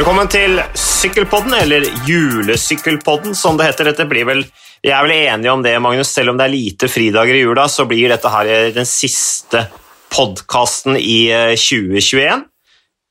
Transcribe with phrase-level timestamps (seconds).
[0.00, 3.90] Velkommen til Sykkelpodden, eller Julesykkelpodden, som det heter.
[3.90, 4.38] Dette blir vel,
[4.80, 6.08] Vi er vel enige om det, Magnus.
[6.08, 9.66] Selv om det er lite fridager i jula, så blir dette her den siste
[10.08, 12.46] podkasten i eh, 2021.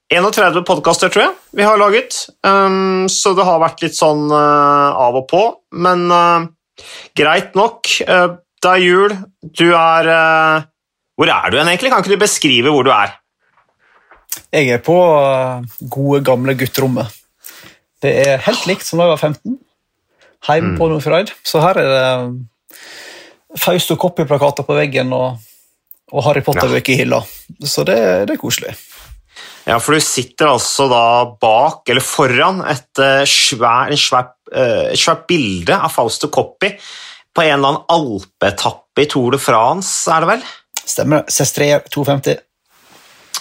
[0.10, 2.24] 31 podkaster, tror jeg, vi har laget.
[2.42, 5.46] Um, så det har vært litt sånn uh, av og på.
[5.78, 6.50] Men uh,
[7.14, 7.86] greit nok.
[8.02, 9.20] Uh, det er jul.
[9.46, 10.14] Du er
[11.14, 11.94] Hvor er du hen, egentlig?
[11.94, 13.19] Kan ikke du beskrive hvor du er?
[14.54, 17.10] Jeg er på uh, gode, gamle gutterommet.
[18.02, 19.58] Det er helt likt som da jeg var 15.
[20.50, 21.34] Hjemme på Nordfjordeid.
[21.46, 22.04] Så her er det
[23.58, 25.42] Faust Fausto Coppi-plakater på veggen og,
[26.14, 27.20] og Harry Potter-bøker i hylla.
[27.66, 27.98] Så det,
[28.30, 28.76] det er koselig.
[29.68, 31.04] Ja, for du sitter altså da
[31.42, 34.32] bak, eller foran, et svært svær,
[34.98, 36.72] svær, bilde av Fausto Coppi
[37.36, 40.48] på en eller annen alpeetappe i Tour de France, er det vel?
[40.80, 41.36] Stemmer det.
[41.36, 42.40] Sestrier 250.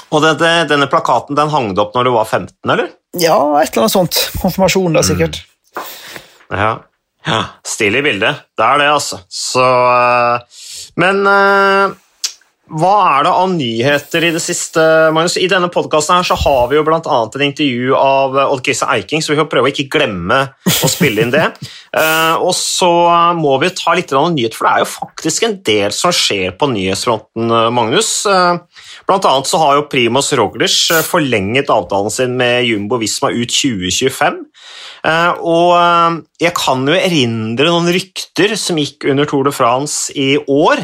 [0.09, 2.91] Og det, denne plakaten den hang du opp når du var 15, eller?
[3.19, 4.21] Ja, et eller annet sånt.
[4.41, 5.43] Konfirmasjon, da, sikkert.
[6.49, 6.75] Ja.
[7.29, 7.41] ja.
[7.67, 8.35] Stilig bilde.
[8.57, 9.23] Det er det, altså.
[9.29, 10.61] Så uh,
[11.01, 11.97] Men uh,
[12.69, 14.83] hva er det av nyheter i det siste,
[15.17, 15.39] Magnus?
[15.41, 17.01] I denne podkasten har vi jo bl.a.
[17.01, 21.25] et intervju av Odd Christian Eiking, så vi får prøve å ikke glemme å spille
[21.25, 21.47] inn det.
[22.45, 22.91] Og så
[23.41, 26.53] må vi ta litt av nyheter, for det er jo faktisk en del som skjer
[26.61, 28.13] på nyhetsfronten, Magnus.
[28.29, 28.61] Uh,
[29.09, 30.77] blant annet så har jo Primoz Roglic
[31.09, 34.43] forlenget avtalen sin med Jumbo Visma ut 2025.
[35.07, 40.35] Uh, og jeg kan jo erindre noen rykter som gikk under Tour de France i
[40.39, 40.83] år,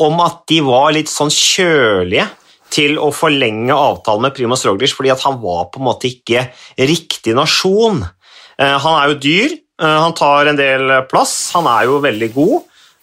[0.00, 2.26] om at de var litt sånn kjølige
[2.72, 6.46] til å forlenge avtalen med Primoz Roglic fordi at han var på en måte ikke
[6.78, 8.04] riktig nasjon.
[8.60, 12.56] Han er jo dyr, han tar en del plass, han er jo veldig god,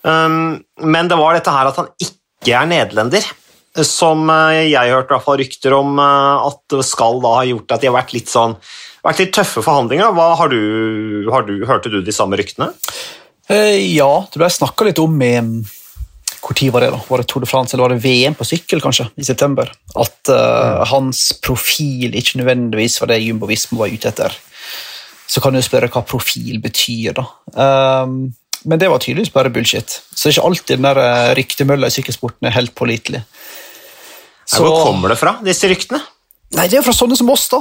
[0.08, 3.28] men det var dette her at han ikke er nederlender,
[3.86, 4.26] som
[4.56, 7.98] jeg hørte i hvert fall rykter om at skal da ha gjort at de har
[8.00, 8.56] vært litt sånn
[9.08, 10.14] vært litt tøffe forhandlinger.
[10.16, 10.62] Hva, har du,
[11.32, 12.72] har du, hørte du de samme ryktene?
[13.48, 16.92] Eh, ja, det ble snakka litt om i Når var det?
[16.94, 17.00] da?
[17.10, 19.72] Var det Tour de France eller var det VM på sykkel kanskje, i september?
[20.00, 24.36] At uh, hans profil ikke nødvendigvis var det Jumbo Visma var ute etter.
[25.28, 27.26] Så kan du spørre hva profil betyr, da.
[27.52, 28.30] Um,
[28.68, 30.00] men det var tydeligvis bare bullshit.
[30.12, 33.26] Så det er ikke alltid den der ryktemølla i sykkelsporten er helt pålitelig.
[34.48, 36.00] Så, Hvor kommer det fra, disse ryktene?
[36.56, 37.60] Nei, Det er jo fra sånne som oss, da.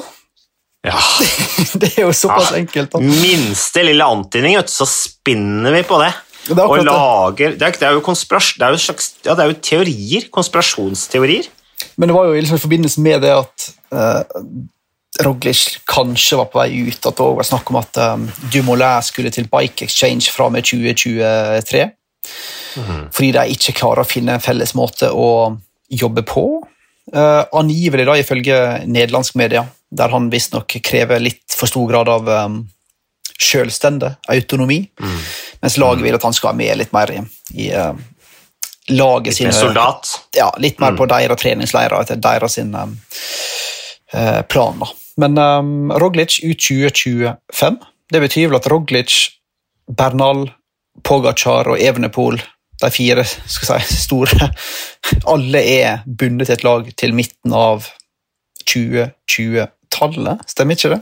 [0.86, 1.00] Ja.
[1.82, 2.60] det er jo såpass Ja.
[2.60, 2.92] enkelt.
[2.92, 3.00] Da.
[3.02, 6.12] Minste lille antydning, så spinner vi på det.
[6.47, 7.72] Det er lager Det er, det er.
[7.80, 10.28] Det er jo, slags, ja, det er jo teorier.
[10.30, 11.48] Konspirasjonsteorier.
[11.97, 14.22] Men det var jo liksom i forbindelse med det at uh,
[15.26, 19.32] Roglic kanskje var på vei ut, at det var snakk om at um, Dumoulin skulle
[19.34, 21.84] til Bike Exchange fra og med 2023.
[22.76, 25.56] Fordi de ikke klarer å finne en felles måte å
[25.91, 26.47] jobbe på.
[27.14, 28.56] Uh, angivelig, da, ifølge
[28.86, 29.62] nederlandsk media,
[29.94, 32.56] der han visstnok krever litt for stor grad av um,
[33.38, 34.80] selvstende, autonomi,
[35.62, 37.20] mens laget vil at han skal være med litt mer i,
[37.62, 37.92] i uh,
[38.90, 39.52] laget sin.
[39.52, 40.10] sine soldat.
[40.36, 42.96] ja, litt mer på deres treningsleirer etter deres sin, um,
[44.14, 44.82] uh, plan.
[44.82, 44.90] Da.
[45.22, 47.78] Men um, Roglic ut 2025.
[48.12, 49.14] Det betyr vel at Roglic,
[49.86, 50.48] Bernal,
[51.02, 52.40] Pogacar og Evenepool,
[52.82, 54.50] de fire si, store,
[55.32, 57.87] alle er bundet til et lag til midten av
[58.66, 60.44] 2020-tallet.
[60.50, 61.00] Stemmer ikke det?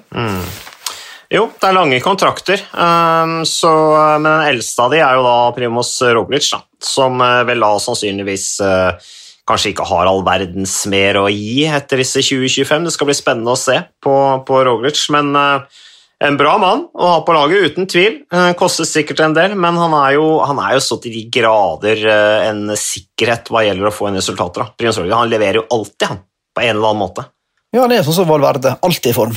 [1.34, 3.72] Jo, det er lange kontrakter, um, så,
[4.20, 7.70] men den eldste av de er jo da Primoz Roglic, da, som eh, vel da
[7.82, 9.14] sannsynligvis uh,
[9.48, 12.86] kanskje ikke har all verdens mer å gi etter disse 2025.
[12.86, 14.14] Det skal bli spennende å se på,
[14.46, 15.82] på Roglic, men eh,
[16.24, 18.20] en bra mann å ha på laget, uten tvil.
[18.32, 21.24] Eh, koster sikkert en del, men han er jo, han er jo så til de
[21.34, 24.72] grader eh, en sikkerhet hva gjelder å få inn resultater.
[25.12, 26.22] Han leverer jo alltid, han,
[26.54, 27.26] på en eller annen måte.
[27.74, 28.76] Ja, det er sånn som Valverde.
[28.86, 29.34] Alltid i form.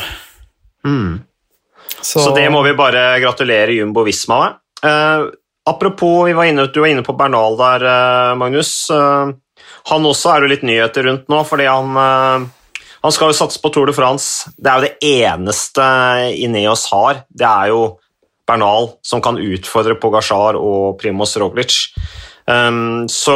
[2.02, 4.60] Så det må vi bare gratulere Jumbo Visma med.
[4.86, 5.26] Eh,
[5.70, 8.90] apropos, vi var inne, du var inne på Bernal der, eh, Magnus.
[8.90, 9.34] Eh,
[9.90, 12.48] han også er jo litt nyheter rundt nå, fordi han, eh,
[13.04, 14.52] han skal jo satse på Tour de France.
[14.58, 15.88] Det er jo det eneste
[16.38, 17.24] Ineos har.
[17.30, 17.82] Det er jo
[18.48, 21.78] Bernal som kan utfordre Pogasjar og Primoz Roglic.
[22.48, 23.36] Um, så,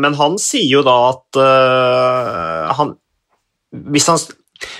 [0.00, 2.94] men han sier jo da at uh, han
[3.70, 4.20] hvis han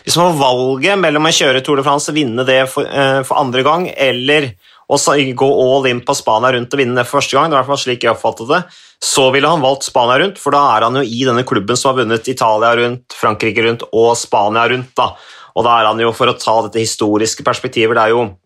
[0.04, 3.20] hvis man har valget mellom å kjøre Tour de France og vinne det for, uh,
[3.24, 4.50] for andre gang, eller
[4.98, 7.60] sa- gå all in på Spania rundt og vinne det for første gang, det er
[7.60, 8.62] i hvert fall slik jeg oppfattet det,
[9.00, 11.92] så ville han valgt Spania rundt, for da er han jo i denne klubben som
[11.92, 14.94] har vunnet Italia rundt, Frankrike rundt og Spania rundt.
[14.96, 15.14] da.
[15.54, 18.36] Og da er han jo, for å ta dette historiske perspektivet, det er jo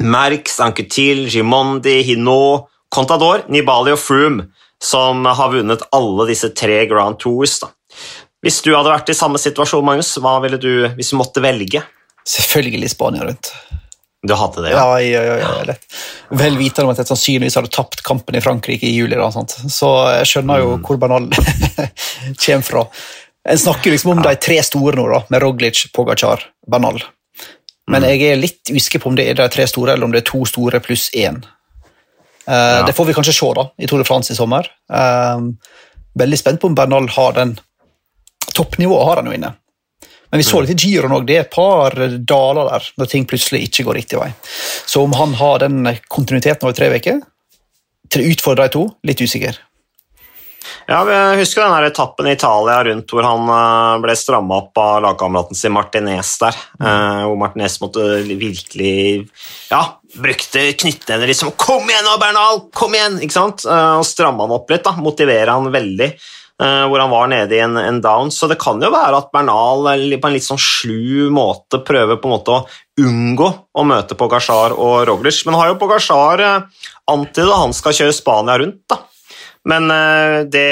[0.00, 4.48] Merx, Anquetil, Gimondi, Hinault, Contador, Nibali og Froome
[4.84, 7.58] som har vunnet alle disse tre Grand Tours.
[7.60, 7.70] da.
[8.44, 11.82] Hvis du hadde vært i samme situasjon, Magnus, hva ville du hvis du måtte velge?
[12.28, 13.52] Selvfølgelig Spania rundt.
[14.24, 14.78] Du hadde det, ja?
[14.80, 15.82] Ja, ja, ja, ja lett.
[16.32, 19.18] Vel vitende om at jeg sannsynligvis hadde tapt kampen i Frankrike i juli.
[19.20, 19.28] Da?
[19.52, 20.86] Så jeg skjønner jo mm.
[20.86, 21.26] hvor Banal
[22.46, 22.84] kommer fra.
[23.44, 27.02] En snakker liksom om de tre store nå, da, med Roglic, Pogacar, Banal.
[27.90, 28.08] Men mm.
[28.08, 30.30] jeg er litt usikker på om det er de tre store, eller om det er
[30.30, 31.42] to store pluss én.
[32.48, 32.80] Uh.
[32.88, 34.70] Det får vi kanskje se da, i Tour de France i sommer.
[34.88, 35.52] Uh,
[36.16, 37.58] veldig spent på om Bernal har den
[38.54, 39.52] toppnivået har han jo inne.
[40.34, 41.28] Men vi så litt i giroen òg.
[41.28, 44.32] Det er et par daler der når ting plutselig ikke går riktig vei.
[44.82, 47.20] Så om han har den kontinuiteten over tre uker
[48.10, 49.60] til å utfordre de to, litt usikker.
[50.90, 54.80] Ja, jeg husker den her etappen i Italia rundt hvor han eh, ble stramma opp
[54.82, 56.58] av lagkameraten sin Martinez der.
[56.82, 57.22] Mm.
[57.28, 58.96] Hvor Martinez måtte virkelig
[59.70, 59.84] Ja,
[60.18, 62.64] brukte knyttnever liksom 'Kom igjen nå, Bernal!
[62.74, 63.64] Kom igjen!' ikke sant?
[63.70, 64.82] Eh, og stramma han opp litt.
[64.82, 66.10] da, Motivere han veldig.
[66.62, 68.30] Eh, hvor han var nede i en, en, down.
[68.30, 69.88] Så det kan jo være at Bernal
[70.22, 72.60] på en litt sånn slu måte prøver på en måte å
[73.02, 75.40] unngå å møte Pogasjar og Roglic.
[75.48, 79.00] Men har jo Pogasjar eh, antydet han skal kjøre Spania rundt, da.
[79.66, 80.70] Men eh, det,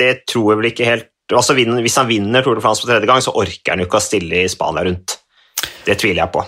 [0.00, 3.04] det tror jeg vel ikke helt altså Hvis han vinner Tour de France på tredje
[3.04, 5.18] gang, så orker han jo ikke å stille i Spania rundt.
[5.84, 6.44] Det tviler jeg på.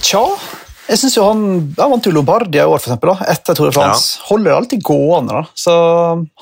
[0.00, 0.22] Tja,
[0.86, 1.42] jeg synes jo Han
[1.78, 4.16] han vant jo Lombardia i år, for eksempel, da, etter Tour de France.
[4.18, 4.26] Ja.
[4.30, 5.42] Holder alltid gående.
[5.42, 5.44] da.
[5.54, 5.74] Så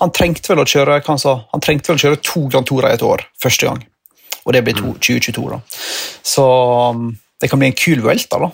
[0.00, 2.69] Han trengte vel å kjøre hva han sa, han trengte vel å kjøre to Grand
[2.69, 3.85] Tourer i et år første gang.
[4.44, 5.41] Og det blir 2022.
[5.41, 5.55] Mm.
[5.55, 5.61] da.
[6.35, 7.08] Så um,
[7.41, 8.50] det kan bli en kul velter, da.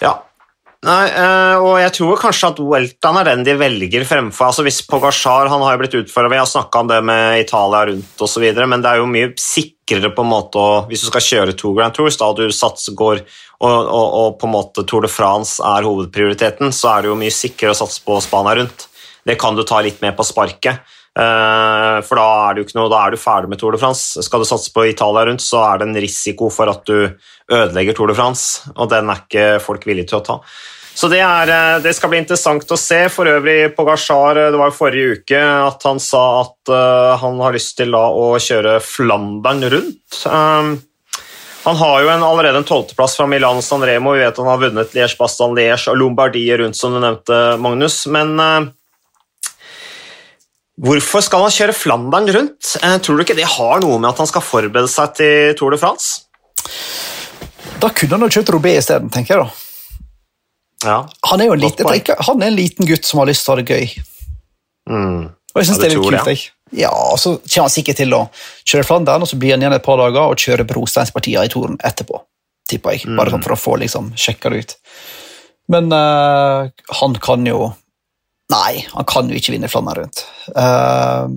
[0.00, 0.14] Ja.
[0.80, 4.78] Nei, øh, og jeg tror kanskje at Weltan er den de velger fremfor altså Hvis
[4.88, 8.46] Pogasjar han har jo blitt utfordra, vi har snakka om det med Italia rundt osv.,
[8.64, 11.74] men det er jo mye sikrere på en måte å, hvis du skal kjøre to
[11.76, 15.60] Grand Tours, da du satser, går og, og, og, på en måte Tour de France
[15.60, 18.86] er hovedprioriteten, så er det jo mye sikrere å satse på Spania rundt.
[19.28, 20.80] Det kan du ta litt med på sparket,
[21.16, 24.22] for da er, du ikke noe, da er du ferdig med Tour de France.
[24.22, 27.10] Skal du satse på Italia rundt, så er det en risiko for at du
[27.50, 30.36] ødelegger Tour de France, og den er ikke folk villige til å ta.
[30.94, 33.00] Så det, er, eh, det, skal bli interessant å se.
[33.12, 36.74] For øvrig, Pogasjar, eh, det var jo forrige uke at han sa at
[37.22, 40.86] han har lyst til da, å kjøre Flandern rundt.
[41.62, 44.14] Han har jo en, allerede en tolvteplass fra Milan San Remo.
[44.16, 48.06] Vi vet han har vunnet Liège, Bastan Liège og Lombardie rundt, som du nevnte, Magnus.
[48.08, 48.70] Men uh,
[50.80, 52.74] hvorfor skal han kjøre Flandern rundt?
[52.82, 55.74] Uh, tror du ikke det har noe med at han skal forberede seg til Tour
[55.74, 56.22] de France?
[57.80, 59.44] Da kunne han jo kjørt Robé isteden, tenker jeg.
[59.44, 59.66] da.
[60.80, 63.44] Ja, han, er jo en liten, tenker, han er en liten gutt som har lyst
[63.44, 63.92] til å ha det gøy.
[64.88, 65.28] Mm.
[65.28, 66.28] Og jeg synes ja, det er litt kult.
[66.30, 66.36] Det.
[66.80, 68.22] Ja, og Så kommer han sikkert til å
[68.64, 71.76] kjøre Flandern, og så blir han igjen et par dager og kjører brosteinspartiene i Toren
[71.84, 72.22] etterpå.
[72.70, 74.76] tipper jeg, Bare sånn for å få liksom, sjekka det ut.
[75.70, 77.72] Men uh, han kan jo
[78.50, 80.24] Nei, han kan jo ikke vinne Flandern rundt.
[80.54, 81.30] Uh,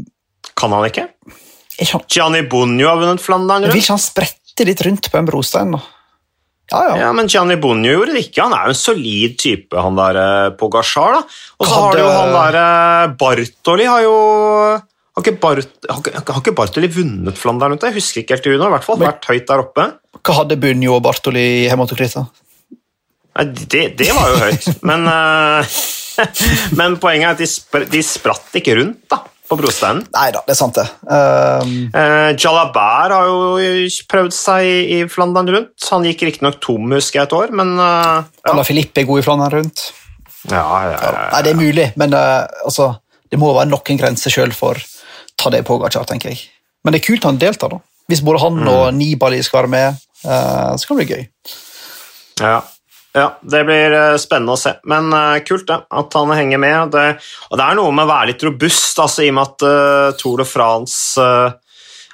[0.58, 1.08] kan han ikke?
[1.78, 2.06] ikke han...
[2.10, 3.74] Gianni Bonio har vunnet Flandern rundt.
[3.76, 5.76] Vil ikke han sprette litt rundt på en brostein?
[5.76, 5.84] da?
[6.72, 6.96] Ja, ja.
[7.04, 8.48] ja, Men Gianni Bonio gjorde det ikke.
[8.48, 11.22] Han er jo en solid type, han der uh, Pogasjar.
[11.60, 14.18] Og så har du jo han der Bartoli har jo
[15.14, 17.78] har ikke, Bart, har, har ikke Bartoli vunnet Flandern?
[17.78, 18.98] Jeg husker ikke helt i hvert fall.
[19.04, 19.92] Vært høyt der oppe.
[20.24, 22.24] Hva hadde Bunjo og Bartoli i Hematokrita?
[23.38, 25.78] Nei, det, det, var jo høyt, men, uh,
[26.80, 29.20] men poenget er at de, spr de, spratt ikke rundt da,
[29.50, 30.06] på brosteinen.
[30.16, 30.86] Nei da, det er sant, det.
[31.08, 31.74] Um...
[31.94, 33.74] Uh, Jalabert har jo
[34.12, 35.90] prøvd seg i, i Flandern rundt.
[35.92, 38.58] Han gikk riktignok tom, husker jeg, et år, men uh, ja.
[38.64, 39.88] Philippe er god i Flandern rundt.
[40.52, 42.90] Ja, ja, ja, Nei, det er mulig, men uh, altså,
[43.32, 44.80] det må være nok en grense sjøl for
[45.40, 46.44] ta det Pogacar, tenker jeg.
[46.84, 47.80] Men det er kult han deltar, da.
[48.12, 48.70] Hvis både han mm.
[48.70, 51.26] og Nibali skal være med, uh, så kan det bli gøy.
[52.44, 52.60] Ja.
[53.14, 53.28] Ja.
[53.42, 54.76] det blir uh, spennende å se.
[54.90, 56.94] Men uh, kult det, at han henger med.
[56.96, 57.06] Det,
[57.50, 60.42] og det er noe med å være litt robust, altså, i og med at Tour
[60.44, 61.28] de France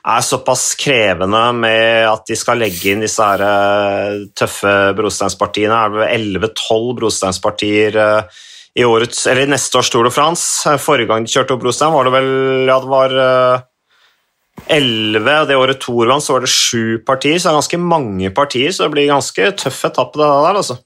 [0.09, 5.81] er såpass krevende med at de skal legge inn disse her, tøffe brosteinspartiene.
[5.97, 7.99] Det er 11-12 brosteinspartier
[8.79, 10.75] i årets, eller neste års Tour de France.
[10.81, 12.29] Forrige gang de kjørte opp Brostein, var det vel
[12.69, 13.65] ja, det var eh,
[14.77, 17.39] elleve, og det året Tour vant, så var det sju partier.
[17.39, 20.61] Så det er ganske mange partier, så det blir ganske tøff etappe, det der.
[20.61, 20.79] altså.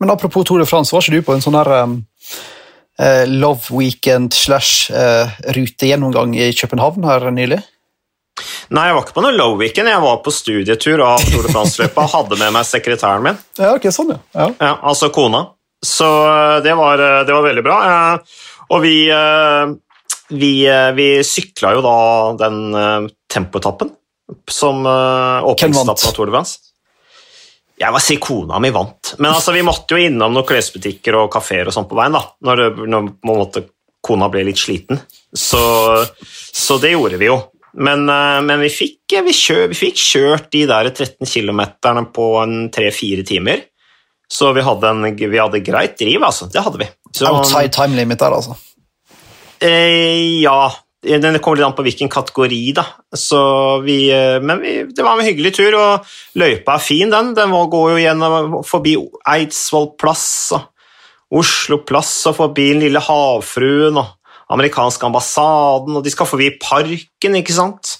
[0.00, 1.96] Men apropos Tour de France, var ikke du på en sånn her um,
[3.00, 7.62] uh, Love Weekend slash uh, rutegjennomgang i København her nylig?
[8.74, 9.88] Nei, jeg var ikke på noe Love weekend.
[9.88, 13.38] Jeg var på studietur av Tour de France-løpet og hadde med meg sekretæren min.
[13.62, 14.20] Ja, ok, sånn, ja.
[14.36, 14.48] ja.
[14.60, 15.46] ja altså kona.
[15.84, 17.78] Så eh, det var, eh, det var veldig bra.
[17.86, 18.96] Eh, og vi,
[20.34, 20.52] vi,
[20.98, 21.98] vi sykla jo da
[22.40, 22.56] den
[23.30, 23.92] tempoetappen
[24.50, 26.65] som åpningsetappen av Tour de France.
[27.76, 31.28] Jeg vil si kona mi vant, men altså, vi måtte jo innom noen klesbutikker og
[31.34, 32.16] kafeer og sånn på veien.
[32.16, 33.66] da, når, når måte,
[34.06, 35.00] kona ble litt sliten.
[35.36, 35.60] Så,
[36.24, 37.36] så, det gjorde vi jo.
[37.76, 42.30] Men, eh, men vi, fikk, vi, kjør, vi, fikk, kjørt de der 13 kilometerne på
[42.40, 43.66] en tre-fire timer.
[44.32, 46.48] Så vi hadde, en, vi hadde greit driv, altså.
[46.50, 46.88] Det hadde vi.
[47.12, 48.56] Så, Outside time limit der, altså?
[49.60, 50.72] Eh, ja.
[51.06, 52.84] Det kommer litt an på hvilken kategori, da.
[53.84, 56.06] Vi, eh, men vi, det var en hyggelig tur, og
[56.38, 57.34] løypa er fin, den.
[57.36, 58.96] Den går jo gjennom forbi
[59.30, 60.72] Eidsvoll plass og
[61.36, 64.12] Oslo plass og forbi Den lille havfruen og
[64.54, 67.96] amerikanske ambassaden, og de skal forbi parken, ikke sant.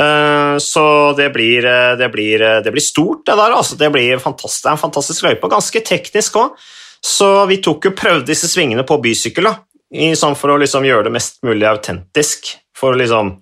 [0.00, 0.84] Eh, så
[1.16, 3.56] det blir, eh, det blir, det blir stort, det der.
[3.56, 3.76] Altså.
[3.76, 6.56] Det blir fantastisk, det er en fantastisk løype, og ganske teknisk òg.
[7.00, 9.54] Så vi tok jo prøvde disse svingene på bysykkel, da,
[10.18, 12.52] sånn for å liksom gjøre det mest mulig autentisk.
[12.76, 13.34] For å liksom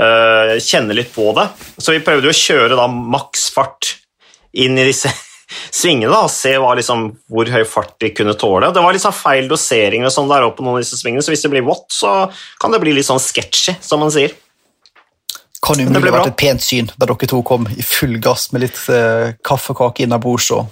[0.00, 1.46] uh, kjenne litt på det.
[1.78, 3.94] Så vi prøvde å kjøre da maksfart
[4.56, 5.12] inn i disse
[5.78, 8.72] svingene da, og se liksom, hvor høy fart de kunne tåle.
[8.74, 11.34] Det var sånn feil dosering og sånn der oppe på noen av disse svingene, så
[11.34, 12.16] hvis det blir vått, så
[12.62, 14.34] kan det bli litt sånn sketchy, som man sier.
[15.64, 18.78] Kan umulig vært et pent syn da dere to kom i full gass med litt
[18.92, 20.68] uh, kaffekake innabords og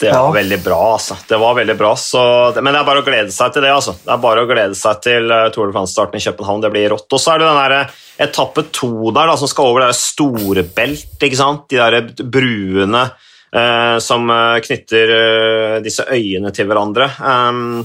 [0.00, 0.32] det var ja.
[0.32, 1.16] veldig bra, altså.
[1.28, 2.20] Det var veldig bra, så,
[2.62, 3.72] Men det er bare å glede seg til det.
[3.74, 3.96] altså.
[3.98, 6.62] Det er bare å glede seg til uh, Tour de France-starten i København.
[6.62, 7.08] Det blir rått.
[7.10, 7.96] Og så er det den der, eh,
[8.28, 11.66] etappe to der da, som skal over det store belt, ikke sant?
[11.74, 17.10] De der bruene eh, som knytter knytter disse øyene til hverandre.
[17.18, 17.82] Um,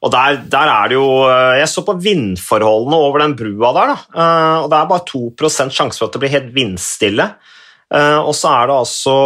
[0.00, 1.08] og der, der, er det jo
[1.58, 4.26] Jeg så på vindforholdene over den brua der, da.
[4.62, 7.26] og det er bare 2% sjanse for at det blir helt vindstille.
[7.90, 9.16] og så er det altså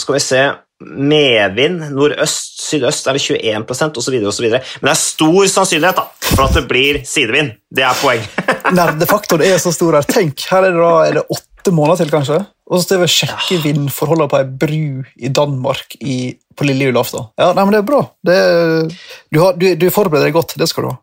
[0.00, 0.44] Skal vi se
[0.82, 4.16] medvind nordøst, sydøst er det 21% osv.
[4.30, 4.48] osv.
[4.50, 7.54] Men det er stor sannsynlighet da, for at det blir sidevind.
[7.72, 8.24] Det er poeng.
[8.78, 10.08] Nerdefaktoren er så stor her.
[10.08, 12.40] Tenk, her er det, da, er det åtte måneder til, kanskje.
[12.72, 14.84] Og så skal vi sjekke vindforholdene på ei bru
[15.20, 16.18] i Danmark i,
[16.56, 17.28] på lille julaften.
[17.40, 18.02] Ja, nei, men det er bra.
[18.24, 18.92] Det er,
[19.28, 20.56] du, har, du, du forbereder deg godt.
[20.60, 20.98] Det skal du ha.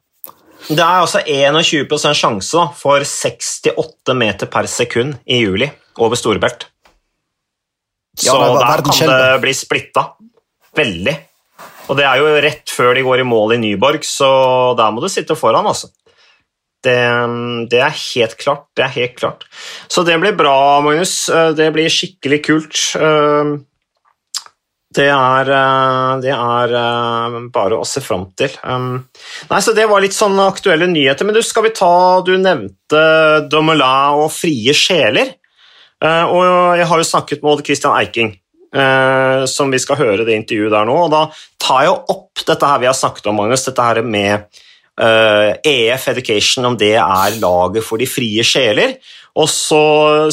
[0.69, 5.69] Det er altså 21% sjanse for 68 meter per sekund i juli
[5.99, 6.67] over Storebælt.
[8.19, 10.05] Så ja, der kan det bli splitta.
[10.75, 11.15] Veldig.
[11.89, 14.29] Og det er jo rett før de går i mål i Nyborg, så
[14.77, 15.89] der må du sitte foran, altså.
[16.79, 16.95] Det,
[17.71, 18.69] det, er helt klart.
[18.77, 19.43] Det er helt klart.
[19.91, 21.25] Så det blir bra, Magnus.
[21.57, 22.83] Det blir skikkelig kult.
[24.89, 25.49] Det er,
[26.23, 26.71] det er
[27.53, 28.55] bare å se fram til.
[28.63, 31.27] Nei, så Det var litt sånn aktuelle nyheter.
[31.27, 31.91] Men du, skal vi ta
[32.25, 33.03] Du nevnte
[33.51, 35.35] Domelin og Frie sjeler.
[35.99, 38.31] Eh, og jeg har jo snakket med Odd Christian Eiking,
[38.75, 40.95] eh, som vi skal høre det intervjuet der nå.
[41.05, 41.25] og Da
[41.59, 44.47] tar jeg opp dette her vi har snakket om, Magnus, dette her med
[44.99, 48.97] EF eh, e Education, om det er laget for de frie sjeler.
[49.39, 49.83] Og så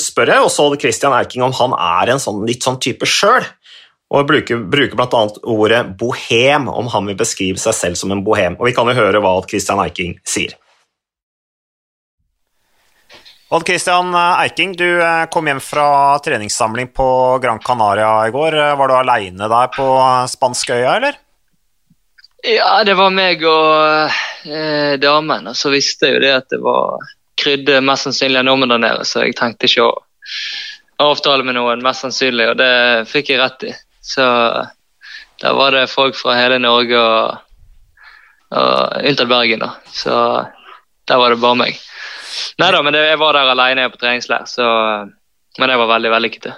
[0.01, 3.47] spør jeg også Odd Christian Eiking om han er en sånn, litt sånn type sjøl.
[4.15, 5.23] Og bruker, bruker bl.a.
[5.51, 8.55] ordet bohem, om han vil beskrive seg selv som en bohem.
[8.61, 10.55] Og vi kan jo høre hva Christian Eiking sier.
[13.49, 18.57] Odd Christian Eiking, du eh, kom hjem fra treningssamling på Gran Canaria i går.
[18.59, 19.87] Eh, var du aleine der på
[20.29, 21.21] Spanskøya, eller?
[22.43, 24.11] Ja, det var meg og
[24.51, 25.47] eh, damen.
[25.47, 27.07] Og så visste jeg jo det at det var
[27.39, 29.95] krydde mest sannsynlig nordmenn der nede, så jeg tenkte ikke å
[31.07, 32.75] avtale med noen, mest sannsynlig, og det
[33.13, 33.75] fikk jeg rett i.
[34.03, 34.27] Så
[35.43, 37.43] der var det folk fra hele Norge og,
[38.59, 39.77] og unntatt Bergen, da.
[39.93, 40.17] Så
[41.07, 41.79] der var det bare meg.
[42.61, 44.69] Nei da, men det, jeg var der alene på treningsleir, så
[45.57, 46.57] Men det var veldig vellykket, det.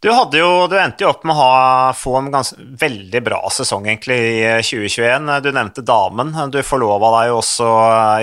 [0.00, 3.84] Du, jo, du, endte jo opp med å ha, få en gans, veldig bra sesong
[3.84, 5.28] egentlig i 2021.
[5.44, 6.32] Du nevnte damen.
[6.48, 7.68] Du forlova deg jo også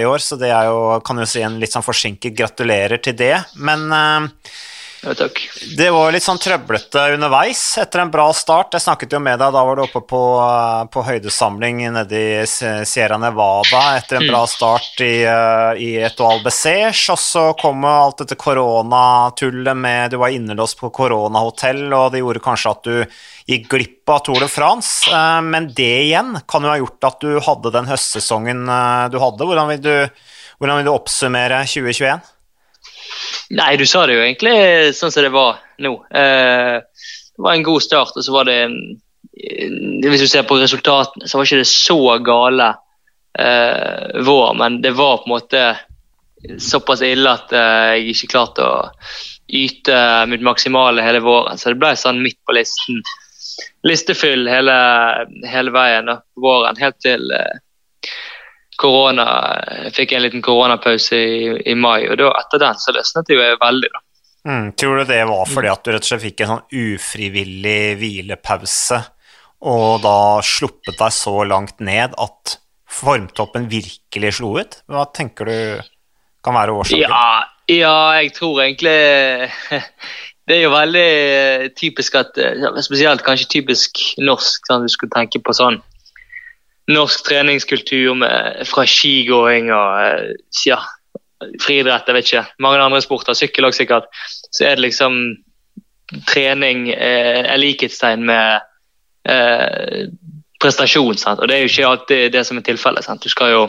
[0.02, 3.14] i år, så det er jo, kan jo si en litt sånn forsinket gratulerer til
[3.22, 3.36] det.
[3.62, 4.26] Men ja,
[5.02, 5.40] takk.
[5.78, 8.74] Det var litt sånn trøblete underveis etter en bra start.
[8.76, 12.46] Jeg snakket jo med deg, da var du oppe på, eh, på høydesamling nede i
[12.48, 14.52] Sierra Nevada etter en bra mm.
[14.52, 20.34] start i, eh, i Etoile Bessèche, og så kom alt dette koronatullet med Du var
[20.34, 25.12] innelåst på koronahotell, og det gjorde kanskje at du gikk glipp av Tour de France.
[25.12, 28.66] Eh, men det igjen kan jo ha gjort at du hadde den høstsesongen
[29.12, 29.46] du hadde.
[29.46, 29.94] Hvordan vil du,
[30.58, 32.34] hvordan vil du oppsummere 2021?
[33.58, 34.56] Nei, du sa det jo egentlig
[34.98, 35.94] sånn som det var nå.
[36.12, 38.80] Eh, det var en god start, og så var det en
[40.02, 42.72] Hvis du ser på resultatene, så var ikke det så gale
[43.38, 45.62] eh, vår, men det var på en måte
[46.58, 48.80] såpass ille at eh, jeg ikke klarte å
[49.48, 50.00] yte
[50.32, 51.58] mitt maksimale hele våren.
[51.58, 53.02] Så det ble sånn midt på listen.
[53.88, 54.76] Listefyll hele,
[55.48, 57.62] hele veien da, våren, helt til eh,
[58.80, 59.26] korona,
[59.96, 63.48] fikk en liten koronapause i, i, mai, og da, etter den så løsnet det jo
[63.62, 63.90] veldig.
[63.94, 64.04] da.
[64.48, 67.82] Mm, tror du det var fordi at du rett og slett fikk en sånn ufrivillig
[68.00, 69.02] hvilepause,
[69.68, 72.58] og da sluppet deg så langt ned at
[72.88, 74.80] formtoppen virkelig slo ut?
[74.88, 75.60] Hva tenker du
[76.46, 77.04] kan være årsaken?
[77.04, 78.96] Ja, ja, jeg tror egentlig
[80.48, 82.38] Det er jo veldig typisk at
[82.86, 84.64] Spesielt kanskje typisk norsk.
[84.70, 85.82] Sånn, du skulle tenke på sånn
[86.88, 90.80] norsk treningskultur med, fra skigåing og ja,
[91.62, 92.46] friidrett, jeg vet ikke.
[92.64, 94.08] Mange andre sporter, sykkel òg sikkert.
[94.56, 95.20] Så er det liksom
[96.30, 98.64] trening eh, er likhetstegn med
[99.28, 100.08] eh,
[100.64, 101.20] prestasjon.
[101.20, 101.42] Sant?
[101.42, 103.10] Og det er jo ikke alltid det som er tilfellet.
[103.24, 103.64] Du skal jo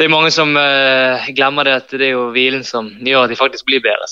[0.00, 3.32] det er mange som uh, glemmer det at det er jo hvilen som gjør at
[3.34, 4.06] de faktisk blir bedre.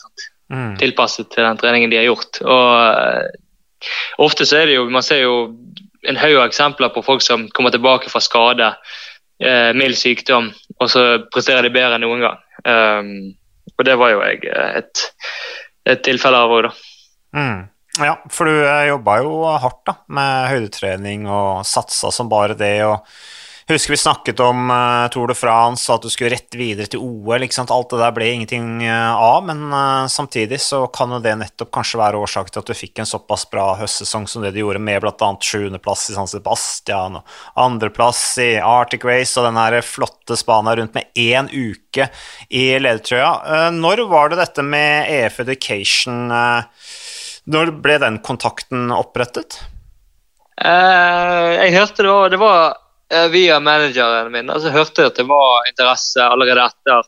[0.53, 0.75] Mm.
[0.77, 2.43] Tilpasset til den treningen de har gjort.
[2.45, 3.89] Og uh,
[4.21, 5.35] Ofte så er det jo Man ser jo
[6.07, 8.69] en haug av eksempler på folk som kommer tilbake fra skade,
[9.43, 12.45] eh, mild sykdom, og så presterer de bedre enn noen gang.
[12.67, 13.11] Um,
[13.79, 15.03] og det var jo jeg et,
[15.87, 16.73] et tilfelle av òg, da.
[17.39, 17.67] Mm.
[17.99, 22.77] Ja, for du jobba jo hardt da, med høydetrening og satsa som bare det.
[22.87, 23.03] og
[23.75, 27.43] husker vi snakket om uh, Tour de France at du skulle rett videre til OL.
[27.45, 27.73] ikke sant?
[27.75, 31.73] Alt det der ble ingenting uh, av, men uh, samtidig så kan jo det nettopp
[31.77, 34.81] kanskje være årsak til at du fikk en såpass bra høstsesong som det du gjorde,
[34.81, 35.31] med bl.a.
[35.45, 40.97] sjuendeplass i San Sebastian og andreplass i Arctic Race og den her flotte Spania rundt
[40.97, 42.09] med én uke
[42.49, 43.71] i ledertrøya.
[43.77, 46.29] Når var det dette med EF Education
[47.53, 49.61] Når ble den kontakten opprettet?
[50.59, 52.88] jeg hørte det var, det var Eh,
[53.33, 57.07] via manageren min så hørte jeg at det var interesse allerede etter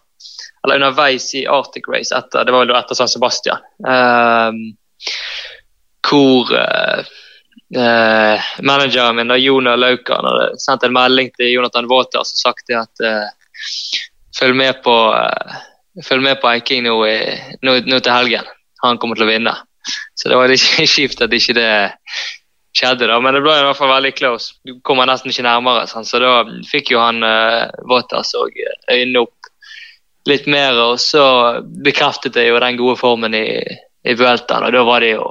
[0.64, 3.58] eller underveis i Arctic Race etter, det var vel etter San Sebastian.
[3.88, 4.52] Eh,
[6.10, 12.42] hvor eh, manageren min, da, Jona Laukan, hadde sendt en melding til Jonathan Waters og
[12.42, 13.28] sagt at uh,
[14.38, 14.94] følg med på
[16.04, 16.96] følg med på Eiking nå,
[17.62, 18.46] nå, nå, til helgen.
[18.84, 19.54] Han kommer til å vinne.
[20.14, 21.70] Så det var litt kjipt at ikke det
[22.76, 23.18] skjedde, da.
[23.20, 24.54] Men det ble i hvert fall veldig close.
[24.66, 25.86] Du kommer nesten ikke nærmere.
[25.90, 26.06] Sånn.
[26.06, 28.56] Så da fikk jo han uh, Waters òg
[28.90, 29.50] øynene opp
[30.28, 31.24] litt mer, og så
[31.84, 33.46] bekreftet det jo den gode formen i,
[34.04, 35.30] i Vuelta, Og da var de jo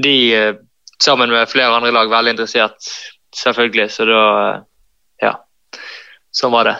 [0.00, 0.54] de, uh,
[1.02, 2.90] sammen med flere andre lag, veldig interessert,
[3.36, 3.90] selvfølgelig.
[3.92, 4.64] Så da uh,
[5.22, 5.36] Ja.
[6.36, 6.76] Sånn var det.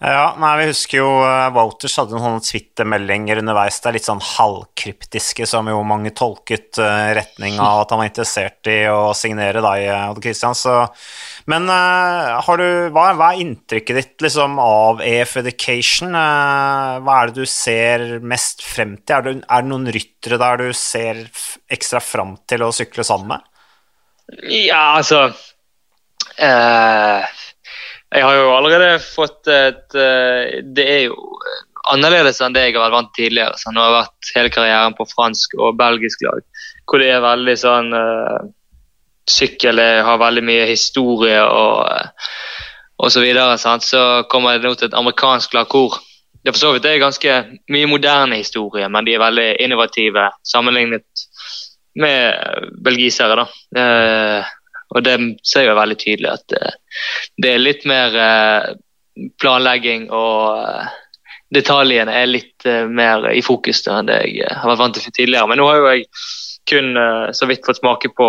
[0.00, 5.44] Ja, nei, Vi husker jo uh, Wouters hadde noen twittermeldinger underveis der, litt sånn halvkryptiske,
[5.44, 9.84] som jo mange tolket uh, retning av at han var interessert i å signere deg,
[9.84, 10.56] eh, Odd Christian.
[10.56, 10.72] Så,
[11.52, 12.64] men uh, du,
[12.96, 16.16] hva, hva, er inntrykket ditt liksom, av EF Education?
[16.16, 19.18] hva er det du ser mest frem til?
[19.18, 21.26] Er det, er det noen ryttere der du ser
[21.68, 23.44] ekstra frem til å sykle sammen med?
[24.48, 25.26] Ja, altså
[28.10, 31.16] jeg har jo allerede fått et eh, Det er jo
[31.90, 33.58] annerledes enn det jeg har vært vant tidligere.
[33.58, 36.42] Så nå har jeg vært hele karrieren på fransk og belgisk lag,
[36.84, 38.42] hvor det er veldig sånn uh,
[39.30, 41.88] Sykkel har veldig mye historie og,
[43.00, 43.58] og så videre.
[43.62, 43.86] Sant?
[43.86, 45.96] Så kommer det nå til et amerikansk lag hvor
[46.44, 47.34] det for så vidt er ganske
[47.72, 51.26] mye moderne historie, men de er veldig innovative sammenlignet
[52.00, 53.44] med belgisere.
[53.44, 54.44] da.
[54.90, 57.04] Og det ser jeg veldig tydelig at uh,
[57.42, 58.72] det er litt mer uh,
[59.42, 60.90] planlegging og uh,
[61.54, 65.48] detaljene er litt mer i fokus enn det jeg har vært vant til tidligere.
[65.50, 66.04] Men nå har jo jeg
[66.70, 66.92] kun
[67.34, 68.28] så vidt fått smake på,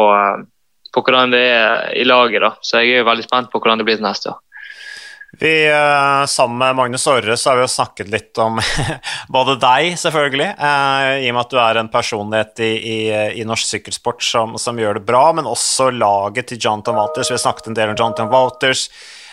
[0.90, 2.50] på hvordan det er i laget, da.
[2.66, 4.40] så jeg er jo veldig spent på hvordan det blir til neste år.
[5.40, 8.60] Vi, eh, Sammen med Magnus Orre så har vi jo snakket litt om
[9.36, 12.98] både deg, selvfølgelig, eh, i og med at du er en personlighet i, i,
[13.40, 17.32] i norsk sykkelsport som, som, gjør det bra, men også laget til Jonathan Walters.
[17.32, 18.90] Vi har snakket en del om Jonathan Walters.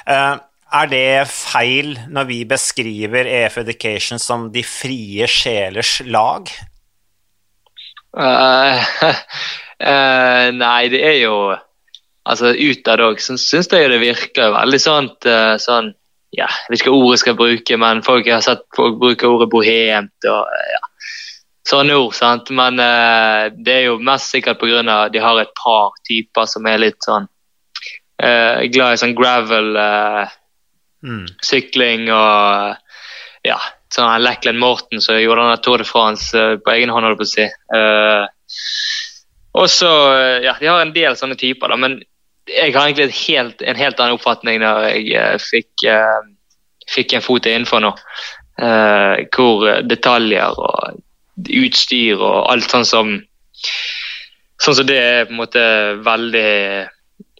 [0.06, 0.34] Eh,
[0.78, 6.50] er det feil når vi beskriver EF Education som de frie sjelers lag?
[8.18, 8.76] Uh,
[9.80, 11.38] uh, nei, det er jo
[12.28, 15.08] altså utad òg, så syns jeg det virker veldig sånn,
[15.62, 15.94] sånn
[16.34, 19.48] ja, Jeg vet ikke hva ordet skal bruke, men folk har sett folk bruke ordet
[19.52, 20.82] bohemt og ja,
[21.68, 22.16] sånne ord.
[22.16, 22.50] sant?
[22.54, 24.82] Men uh, det er jo mest sikkert pga.
[24.82, 29.72] at de har et par typer som er litt sånn uh, glad i sånn gravel,
[29.76, 30.28] uh,
[31.04, 31.24] mm.
[31.40, 32.76] sykling og
[33.46, 33.58] ja,
[33.94, 37.30] sånn Leckland Morten som gjorde denne Tour de France på egen hånd, holdt på å
[37.30, 37.46] si.
[39.58, 39.90] og så,
[40.44, 42.00] ja, De har en del sånne typer, da, men
[42.48, 46.20] jeg har egentlig helt, en helt annen oppfatning når jeg uh, fikk, uh,
[46.90, 47.92] fikk, en fot innenfor nå.
[48.58, 50.98] Uh, hvor detaljer og
[51.38, 53.18] utstyr og alt sånn som
[54.58, 55.60] Sånn som det er på en måte
[56.02, 56.50] veldig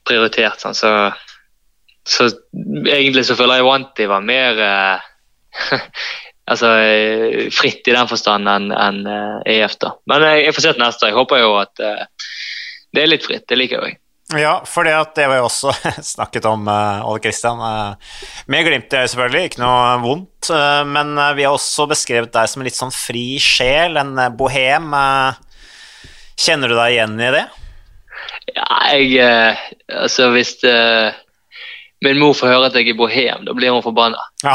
[0.06, 0.60] prioritert.
[0.62, 0.76] Sånn.
[0.78, 0.90] Så,
[2.06, 2.28] så,
[2.86, 4.60] egentlig så føler jeg Wanty var mer
[6.52, 6.70] altså,
[7.54, 9.00] fritt i den forstand enn en
[9.50, 9.74] EF.
[9.82, 9.96] da.
[10.10, 11.10] Men jeg får se til neste.
[11.10, 11.74] Jeg håper jo at
[12.94, 13.48] det er litt fritt.
[13.50, 13.98] Det liker jeg.
[14.36, 15.72] Ja, for det, det var jo også
[16.14, 17.60] snakket om, uh, Ole Kristian.
[17.62, 17.94] Uh,
[18.52, 20.50] med glimt i øyet, selvfølgelig, ikke noe vondt.
[20.52, 24.92] Uh, men vi har også beskrevet deg som en litt sånn fri sjel, en bohem.
[26.36, 27.46] kjenner du deg igjen i det?
[28.52, 29.56] Ja, jeg
[29.88, 30.58] Altså, hvis
[32.04, 34.20] min mor får høre at jeg er bohem, da blir hun forbanna.
[34.44, 34.54] Ja.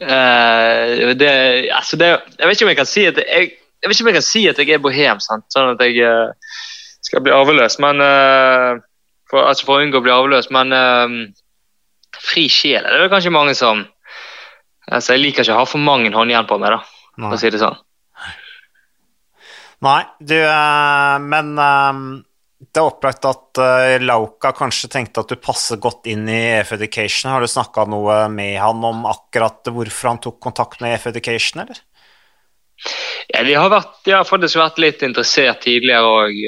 [1.20, 1.34] det,
[1.70, 2.08] altså det,
[2.40, 4.26] jeg vet ikke om jeg kan si at jeg, jeg vet ikke om jeg kan
[4.26, 5.44] si at jeg er bohem, sant?
[5.52, 6.00] sånn at jeg
[7.04, 8.80] skal bli arveløs, men uh,
[9.30, 10.50] for, altså for å unngå å bli arveløs.
[10.54, 11.16] Men uh,
[12.20, 13.84] fri sjel er det kanskje mange som
[14.84, 16.82] altså Jeg liker ikke å ha for mange håndjern på meg, da,
[17.16, 17.78] for å si det sånn.
[19.84, 23.60] Nei, du uh, Men det er opplagt at
[24.00, 27.30] Lauka kanskje tenkte at du passer godt inn i EF Education.
[27.32, 31.64] Har du snakka noe med han om akkurat hvorfor han tok kontakt med EF Education,
[31.64, 31.80] eller?
[33.28, 36.40] Ja, de har, vært, de har faktisk vært litt interessert tidligere òg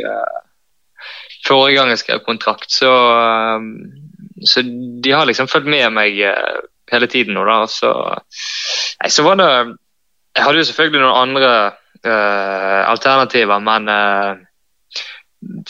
[1.47, 2.71] forrige gang jeg skrev kontrakt.
[2.73, 3.71] Så, um,
[4.45, 4.63] så
[5.05, 7.63] de har liksom fulgt med meg uh, hele tiden nå, da.
[7.71, 7.93] Så,
[9.03, 9.51] nei, så var det
[10.37, 11.53] Jeg hadde jo selvfølgelig noen andre
[12.05, 14.37] uh, alternativer, men uh,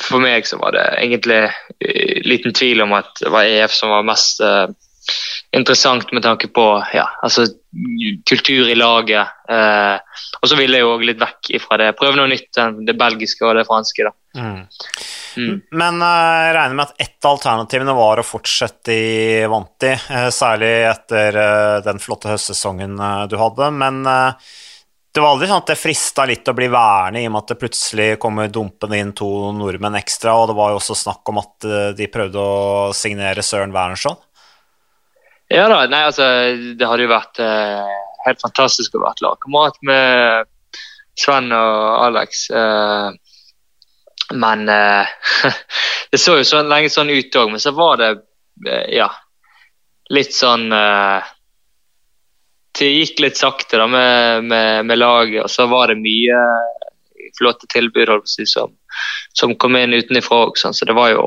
[0.00, 3.94] for meg så var det egentlig uh, liten tvil om at det var EF som
[3.94, 4.66] var mest uh,
[5.56, 6.64] interessant med tanke på
[6.94, 7.46] ja, altså,
[8.28, 9.34] kultur i laget.
[9.48, 11.92] Eh, og så ville jeg jo litt vekk ifra det.
[11.98, 14.12] Prøve noe nytt det belgiske og det franske.
[14.36, 14.60] Mm.
[15.36, 15.56] Mm.
[15.76, 20.28] Men uh, jeg regner med at ett av alternativene var å fortsette i Vanti, uh,
[20.32, 22.96] særlig etter uh, den flotte høstsesongen
[23.30, 23.68] du hadde.
[23.76, 27.44] Men det var aldri sånn at det frista litt å bli værende, i og med
[27.44, 31.32] at det plutselig kommer dumpende inn to nordmenn ekstra, og det var jo også snakk
[31.32, 34.25] om at de prøvde å signere Søren Wernskjold?
[35.52, 36.26] Ja da, nei altså
[36.78, 37.40] det hadde jo vært
[38.26, 40.50] helt fantastisk å være lagkamerat med
[41.16, 42.50] Sven og Alex.
[42.50, 43.11] Eh,
[44.35, 45.06] men eh,
[46.11, 49.09] Det så jo så lenge sånn ut òg, men så var det uh, ja,
[50.14, 51.18] litt sånn uh,
[52.78, 56.38] Det gikk litt sakte da med, med, med, laget, og så var det mye
[57.37, 58.70] flotte tilbud som,
[59.35, 60.61] som, kom inn utenfra òg.
[60.61, 61.24] Sånn, så det var jo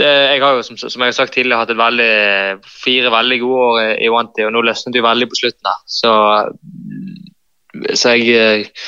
[0.00, 2.12] det, jeg har jo som, som, jeg har sagt tidligere hatt veldig,
[2.64, 5.70] fire veldig gode år i, Wanty, og nå løsnet det jo veldig på slutten.
[5.70, 5.82] her.
[6.00, 6.12] Så,
[8.00, 8.80] så jeg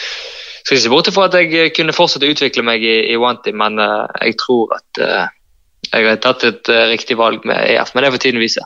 [0.62, 3.18] skal ikke se bort fra at jeg eh, kunne fortsette å utvikle meg i, i
[3.20, 5.24] Wanty, men uh, jeg tror at uh,
[5.90, 7.90] jeg har tatt et uh, riktig valg med EF.
[7.94, 8.64] Men det får tiden vise.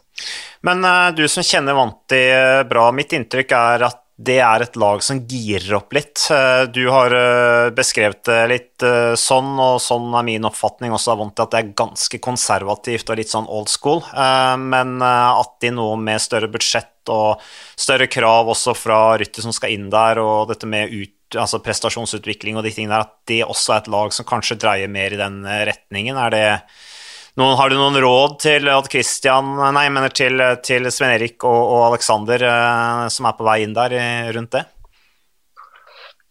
[0.67, 0.85] Men
[1.17, 2.21] du som kjenner Wanty
[2.69, 6.23] bra, mitt inntrykk er at det er et lag som girer opp litt.
[6.73, 7.13] Du har
[7.77, 8.85] beskrevet det litt
[9.21, 13.21] sånn, og sånn er min oppfatning også av Wanty, at det er ganske konservativt og
[13.21, 14.01] litt sånn old school.
[14.57, 17.45] Men at de nå med større budsjett og
[17.77, 22.59] større krav også fra Rytter som skal inn der, og dette med ut altså prestasjonsutvikling
[22.59, 25.21] og de tingene der, at det også er et lag som kanskje dreier mer i
[25.21, 26.19] den eh, retningen?
[26.21, 26.47] Er det
[27.41, 31.61] noen, har du noen råd til Odd Christian, nei, mener til, til Svein Erik og,
[31.75, 33.97] og Aleksander eh, som er på vei inn der
[34.37, 34.65] rundt det?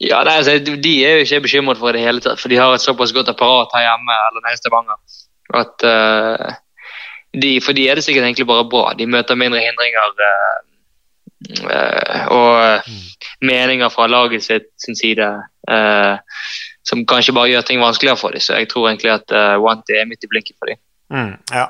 [0.04, 2.74] Ja, nei, altså, De er jo ikke bekymret for det hele tatt, for de har
[2.76, 5.00] et såpass godt apparat her hjemme eller nede i Stavanger.
[5.56, 6.50] At uh,
[7.32, 8.90] de, For de er det sikkert egentlig bare bra.
[8.98, 10.18] De møter mindre hindringer.
[10.20, 10.66] Uh,
[11.46, 13.02] Uh, og mm.
[13.46, 15.26] meninger fra laget sitt sin side
[15.70, 16.18] uh,
[16.88, 18.42] som kanskje bare gjør ting vanskeligere for dem.
[18.42, 20.80] Så jeg tror egentlig at uh, Wanty er midt i blinken for dem.
[21.14, 21.66] Mm, ja.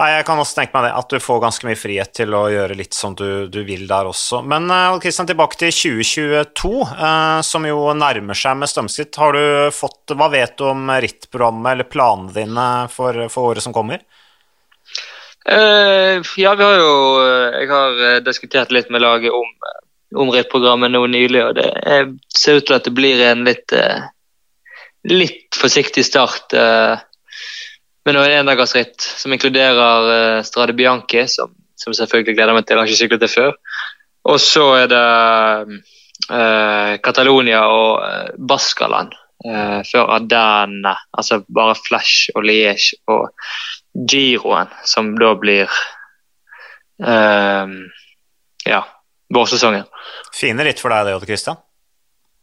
[0.00, 2.76] Jeg kan også tenke meg det, at du får ganske mye frihet til å gjøre
[2.78, 4.40] litt som du, du vil der også.
[4.48, 4.70] Men
[5.02, 6.70] Kristian, tilbake til 2022,
[7.44, 9.18] som jo nærmer seg med stømskritt.
[9.20, 13.76] Har du fått, Hva vet du om rittprogrammet eller planene dine for, for året som
[13.76, 14.00] kommer?
[15.46, 19.46] Eh, ja, vi har jo Jeg har uh, diskutert litt med laget om,
[20.20, 23.72] om rittprogrammet nå nylig, og det er, ser ut til at det blir en litt,
[23.72, 24.04] uh,
[25.08, 26.56] litt forsiktig start
[28.10, 32.74] med noen endagsritt som inkluderer Strade Bianchi, som, som, selvfølgelig gleder meg til.
[32.74, 33.54] Jeg har ikke syklet det før.
[34.30, 35.80] Og så er det
[37.06, 39.14] Catalonia og Baskaland
[39.88, 43.30] før Adane, altså bare Flash og Liège og
[44.10, 45.70] giroen, som da blir
[47.00, 47.72] uh,
[48.68, 48.82] ja,
[49.32, 49.88] vårsesongen.
[50.36, 51.56] Fine ritt for deg det, Odd Christian.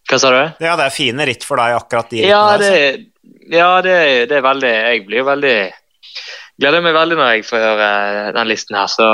[0.07, 0.39] Hva sa du?
[0.63, 2.99] Ja, det er fine ritt for deg, akkurat de ja, det der.
[3.51, 3.97] Ja, det,
[4.29, 5.57] det, er veldig Jeg blir veldig
[6.57, 7.89] Gleder meg veldig når jeg får høre
[8.33, 9.09] den listen her, så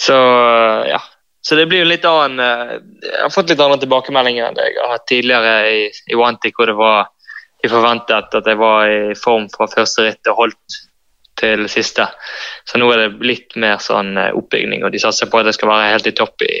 [0.00, 0.16] Så
[0.88, 1.00] ja.
[1.44, 4.70] Så det blir jo litt annen eh, Jeg har fått litt andre tilbakemeldinger enn det
[4.70, 7.10] jeg har hatt tidligere i, i Wantic, hvor det var
[7.64, 10.78] de forventet at jeg var i form fra første ritt og holdt
[11.40, 12.06] til siste.
[12.68, 15.58] Så nå er det litt mer sånn eh, oppbygning, og de satser på at jeg
[15.58, 16.54] skal være helt i topp i,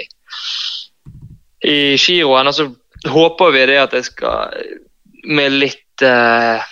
[1.68, 2.50] i giroen.
[2.50, 2.68] Og så
[3.12, 4.64] håper vi det at jeg skal
[5.24, 6.64] med litt uh,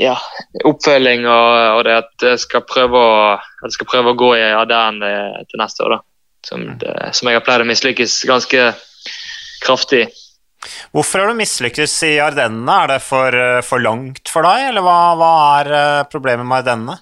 [0.00, 0.16] ja,
[0.64, 5.00] oppfølging og, og, det at jeg skal prøve å, skal prøve å gå i Aden
[5.02, 5.96] til neste år.
[5.96, 6.02] da.
[6.44, 8.66] Som, det, som jeg har pleid å mislykkes ganske
[9.64, 10.04] kraftig.
[10.92, 12.76] Hvorfor har du mislykkes i Ardennene?
[12.84, 15.32] Er det for, for, langt for deg, eller hva, hva
[15.62, 15.72] er
[16.12, 16.98] problemet med Ardennene?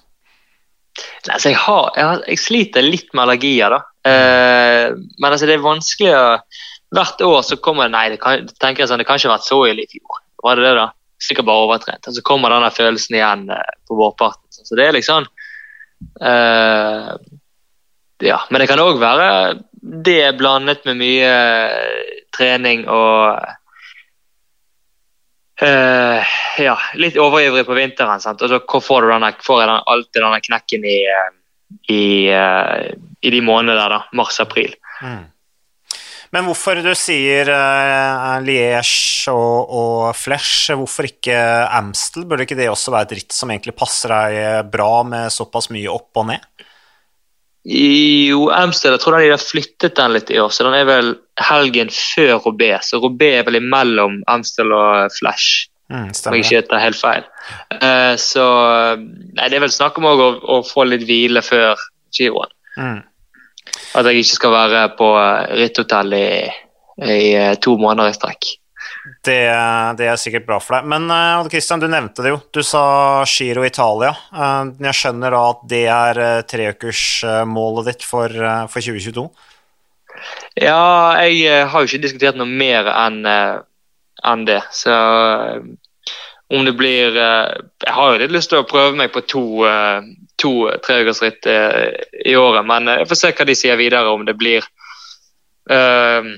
[1.31, 3.79] Altså jeg, har, jeg, har, jeg, sliter litt med allergier, da.
[4.05, 6.27] Eh, men altså, det er vanskelig å
[6.93, 9.37] Hvert år så kommer det Nei, det kan, tenker jeg sånn, det kan ikke ha
[9.39, 10.19] vært så ille i fjor.
[10.45, 10.83] Var det det, da?
[11.23, 12.07] Sikkert bare overtrent.
[12.07, 14.47] Og så kommer denne følelsen igjen eh, på vårparten.
[14.51, 15.27] Så det er liksom
[16.23, 17.11] uh,
[18.23, 18.39] Ja.
[18.49, 19.27] Men det kan òg være
[20.03, 23.43] det blandet med mye eh, trening og
[25.63, 26.19] Uh,
[26.59, 28.19] ja, litt overivrig på vinteren.
[28.19, 28.41] Sant?
[28.43, 30.97] Og så får, denne, får jeg den, alltid denne knekken i,
[31.93, 32.89] i, uh,
[33.21, 34.73] i de månedene der, mars-april.
[35.05, 35.21] Mm.
[36.33, 41.37] Men hvorfor du sier uh, Liège og, og, Flesh, hvorfor ikke
[41.77, 42.25] Amstel?
[42.25, 45.91] Burde ikke det også være et ritt som egentlig passer deg bra med såpass mye
[45.93, 46.47] opp og ned?
[47.63, 51.13] Jo, Amstel, jeg tror de har flyttet den litt i år, så den er vel
[51.39, 52.73] helgen før Robé.
[52.83, 57.29] Så Robé er vel imellom Amstel og Flash, mm, om jeg ikke tar helt feil.
[57.77, 58.43] Uh, så
[58.97, 61.79] nei, det er vel snakk om å, å, få litt hvile før
[62.17, 62.51] giroen.
[62.75, 62.99] Mm.
[63.93, 65.07] At jeg ikke skal være på
[65.53, 66.27] ritthotell i,
[67.05, 68.49] i eh, to måneder i strekk.
[69.23, 69.37] Det,
[69.99, 70.87] det, er sikkert bra for deg.
[70.89, 72.39] Men Odd Christian, du nevnte det jo.
[72.55, 74.13] Du sa Giro Italia.
[74.33, 78.33] Eh, jeg skjønner da at det er eh, treukersmålet ditt for,
[78.71, 79.27] for 2022?
[80.61, 84.61] Ja, jeg har jo ikke diskutert noe mer enn enn det.
[84.71, 84.93] Så
[86.53, 89.43] om det blir Jeg har jo litt lyst til å prøve meg på to,
[90.43, 90.53] to
[90.83, 91.89] treukersritt eh,
[92.25, 92.65] i året.
[92.67, 94.65] Men eh, jeg får se hva de sier videre, om det blir
[95.71, 96.33] uh,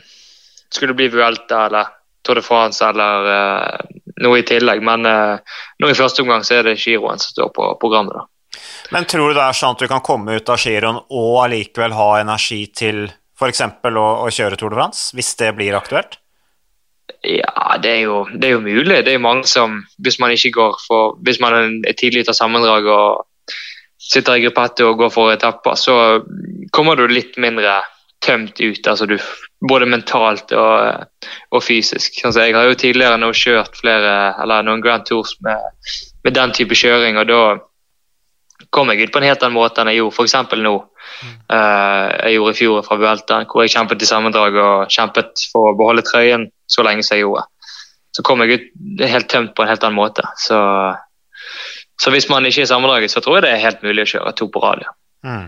[0.69, 1.91] Skulle det bli Vuelta eller
[2.25, 4.83] Tour de France eller uh, noe i tillegg.
[4.85, 8.17] Men uh, nå i første omgang så er det giroen som står på programmet.
[8.17, 8.27] da.
[8.93, 11.95] Men tror du det er sånn at du kan komme ut av giroen og allikevel
[11.97, 13.65] ha energi til f.eks.
[13.65, 16.19] Å, å kjøre Tour de France, hvis det blir aktuelt?
[17.25, 19.01] Ja, det er, jo, det er jo mulig.
[19.05, 22.33] Det er jo mange som, hvis man ikke går for Hvis man er tidlig ute
[22.33, 23.25] av sammendrag og
[24.05, 25.97] sitter i gruppetto og går for etapper, så
[26.75, 27.79] kommer du litt mindre
[28.25, 28.87] tømt ut.
[28.87, 29.17] altså du,
[29.69, 31.05] Både mentalt og,
[31.51, 32.19] og fysisk.
[32.25, 35.63] Altså, jeg har jo tidligere nå kjørt flere, eller noen Grand Tours med,
[36.25, 37.39] med den type kjøring, og da
[38.75, 40.35] kom jeg ut på en helt annen måte enn jeg gjorde f.eks.
[40.61, 40.75] nå.
[41.49, 45.71] Uh, jeg gjorde i fjor fra Vuelta, hvor jeg kjempet i sammendrag og kjempet for
[45.71, 47.45] å beholde trøyen så lenge som jeg gjorde.
[48.15, 50.23] Så kom jeg ut helt tømt på en helt annen måte.
[50.39, 50.57] Så
[52.01, 54.36] så hvis man ikke er sammendraget, så tror jeg det er helt mulig å kjøre
[54.36, 54.84] to på rad.
[55.25, 55.47] Mm.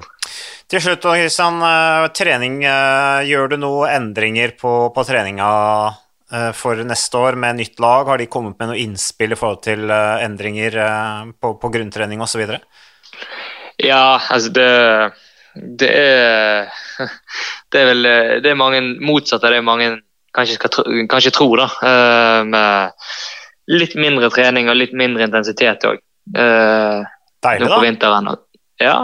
[0.67, 1.61] Til slutt, Kristian.
[1.63, 2.59] Eh, trening.
[2.67, 5.51] Eh, gjør du noen endringer på, på, treninga
[6.33, 8.09] eh, for neste år med nytt lag?
[8.09, 10.75] Har de kommet med noe innspill i forhold til endringer
[11.39, 12.43] på, på grunntrening osv.?
[13.79, 14.67] Ja, altså det,
[15.79, 16.73] det er
[17.71, 18.07] Det er vel
[18.43, 19.89] det er mange motsatt av det mange
[20.35, 22.43] kanskje, skal, kanskje tror, da.
[22.47, 22.95] Med
[23.67, 25.99] litt mindre trening og litt mindre intensitet òg.
[26.35, 27.05] Uh,
[27.43, 27.79] Deilig, da.
[27.81, 28.29] Vinteren.
[28.81, 28.97] Ja.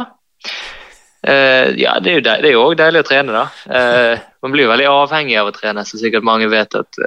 [1.28, 3.46] Uh, ja, det er jo det er jo òg deilig å trene, da.
[3.70, 7.00] Uh, man blir jo veldig avhengig av å trene, så sikkert mange vet at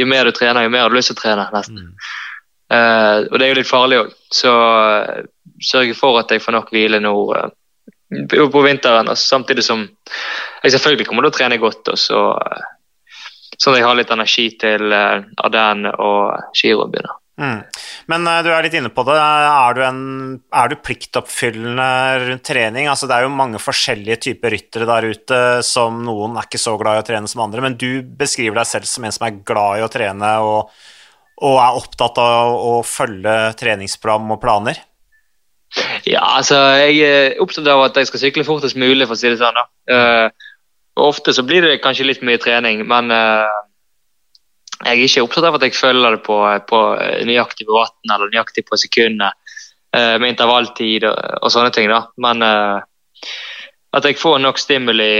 [0.00, 1.92] jo mer du trener, jo mer har du lyst til å trene, nesten.
[1.92, 3.26] Mm.
[3.28, 4.52] og det er jo litt farlig òg, så
[5.62, 7.12] sørge for at jeg får nok hvile nå
[8.32, 9.84] på vinteren, Og samtidig som
[10.64, 11.92] jeg selvfølgelig kommer til å trene godt.
[11.92, 12.24] og så
[13.60, 17.21] Sånn at jeg har litt energi til Arden og giroen begynner.
[17.40, 17.62] Mm.
[18.12, 19.16] Men uh, du er litt inne på det.
[19.16, 20.02] Er du, en,
[20.52, 21.88] er du, pliktoppfyllende
[22.26, 22.90] rundt trening?
[22.92, 26.76] Altså, det er jo mange forskjellige typer ryttere der ute som noen er ikke så
[26.80, 29.42] glad i å trene som andre, men du beskriver deg selv som en som er
[29.48, 30.72] glad i å trene og,
[31.42, 34.84] og er opptatt av å følge treningsprogram og planer?
[36.04, 39.30] Ja, altså jeg er opptatt av at jeg skal sykle fortest mulig, for å si
[39.32, 39.56] det sånn.
[39.56, 39.64] da.
[39.88, 40.50] Uh,
[41.00, 43.48] ofte så blir det kanskje litt mye trening, men uh,
[44.84, 46.36] jeg er ikke opptatt av at jeg følger det på,
[46.68, 46.80] på
[47.28, 49.36] nøyaktig på vatten eller nøyaktig på sekundet
[49.96, 51.90] uh, med intervalltid og, og, sånne ting.
[51.92, 52.04] da.
[52.22, 52.80] Men uh,
[53.92, 55.12] at jeg får nok stimuli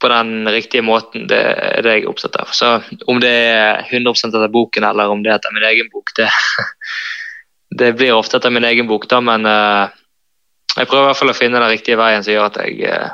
[0.00, 2.52] på den riktige måten, det er det jeg er opptatt av.
[2.56, 2.78] Så
[3.10, 6.30] om det er 100% etter boken eller om det er etter min egen bok, det,
[7.82, 9.90] det blir ofte etter min egen bok, da, men uh,
[10.76, 13.10] jeg prøver i hvert fall å finne den riktige veien som gjør at jeg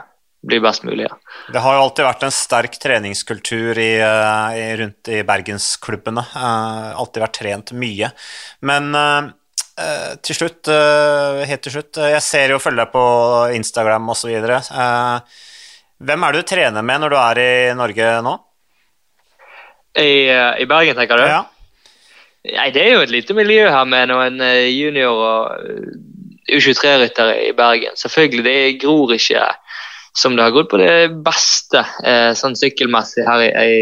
[0.47, 1.09] blir best mulig.
[1.09, 1.17] Ja.
[1.53, 6.25] Det har jo alltid vært en sterk treningskultur i, eh, i, rundt i bergensklubbene.
[6.35, 8.11] Uh, alltid vært trent mye.
[8.67, 9.29] Men uh,
[10.27, 13.05] til slutt, uh, helt til slutt Jeg ser jo og følger deg på
[13.59, 14.33] Instagram osv.
[15.97, 18.35] Hvem er det du trener med når du er i Norge nå?
[19.97, 20.11] I,
[20.61, 21.29] i Bergen, tenker du?
[21.31, 21.45] Ja.
[22.47, 27.55] Nei, Det er jo et lite miljø her med noen junior- og eh, U23-ryttere i
[27.57, 27.97] Bergen.
[27.99, 29.47] Selvfølgelig, det gror ikke
[30.17, 33.73] som det har gått på det beste eh, sånn sykkelmessig her i,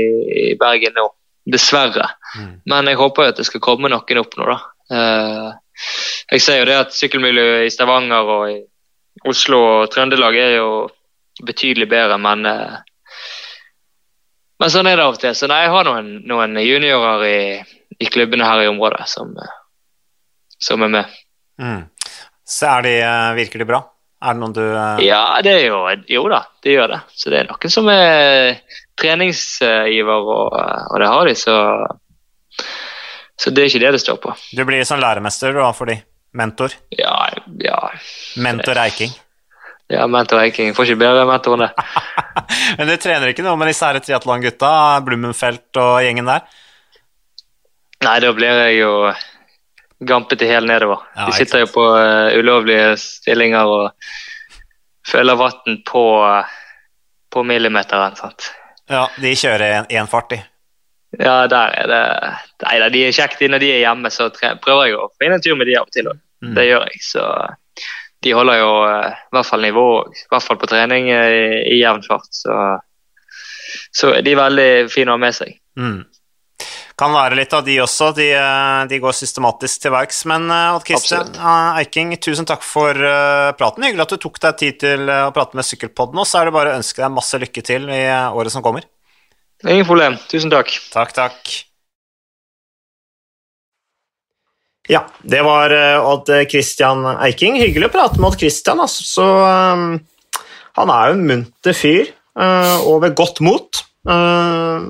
[0.42, 1.08] i, Bergen nå.
[1.44, 2.06] Dessverre.
[2.40, 2.52] Mm.
[2.72, 4.56] Men jeg håper jo at det skal komme noen opp nå, da.
[4.96, 5.50] Eh,
[6.32, 8.58] jeg ser jo det at sykkelmiljøet i Stavanger og i
[9.28, 10.70] Oslo og Trøndelag er jo
[11.44, 12.80] betydelig bedre, men eh,
[14.62, 15.34] men sånn er det av og til.
[15.36, 17.38] Så nei, jeg har noen, noen juniorer i,
[17.98, 19.56] i klubbene her i området som, eh,
[20.62, 21.18] som er med.
[21.60, 21.82] Mm.
[22.48, 23.82] Så er de, eh, virker de bra?
[24.24, 27.00] Er det noen du eh, Ja, det er jo Jo da, det gjør det.
[27.12, 28.56] Så det er noen som er
[29.00, 31.56] treningsgiver, og, og det har de, så
[33.36, 34.32] Så det er ikke det det står på.
[34.54, 35.98] Du blir sånn læremester da, for de?
[36.34, 36.72] Mentor?
[36.98, 37.28] Ja,
[37.62, 37.78] ja.
[38.42, 39.12] Mentor Eiking?
[39.92, 40.72] Ja, mentor Eiking.
[40.74, 41.84] Får ikke bedre mentor enn det.
[42.78, 44.70] Men du trener ikke noe med disse triatlongutta,
[45.06, 46.46] Blummenfelt og gjengen der?
[48.04, 48.94] Nei, da blir jeg jo
[50.06, 51.04] gampete helt nedover.
[51.16, 54.10] Ja, De sitter jo på uh, ulovlige stillinger og
[55.08, 56.04] føler vann på,
[57.32, 58.16] på millimeteren.
[58.16, 58.50] sant?
[58.90, 60.40] Ja, de kjører én fart, de.
[61.18, 62.04] Ja, der er det
[62.64, 65.34] Nei da, de er kjekt når de er hjemme, så prøver jeg å få inn
[65.36, 66.08] en tur med de av og til.
[66.10, 66.18] òg.
[66.44, 66.54] Mm.
[66.56, 67.02] Det gjør jeg.
[67.04, 67.26] Så
[68.24, 71.46] de holder jo uh, i hvert fall nivå, i hvert fall på trening, uh, i,
[71.76, 72.30] i jevn fart.
[72.32, 72.56] Så,
[73.92, 75.56] så de er veldig fine å ha med seg.
[75.76, 76.00] Mm.
[76.94, 78.12] Kan være litt av de også.
[78.14, 80.20] De, eh, de går systematisk til verks.
[80.30, 82.94] Men eh, Odd Christian eh, Eiking, tusen takk for
[83.58, 83.86] praten.
[83.86, 86.20] Hyggelig at du tok deg tid til å prate med Sykkelpodden.
[86.22, 88.86] Og så er det bare å ønske deg masse lykke til i året som kommer.
[89.66, 90.18] Ingen problem.
[90.30, 90.70] Tusen takk.
[90.94, 91.54] Takk, takk.
[94.92, 95.72] Ja, det var
[96.04, 97.56] Odd Christian Eiking.
[97.58, 98.82] Hyggelig å prate med Odd Christian.
[98.84, 99.06] Altså.
[99.08, 100.44] Så, um,
[100.78, 103.82] han er jo en munter fyr uh, og ved godt mot.
[104.04, 104.80] Eh,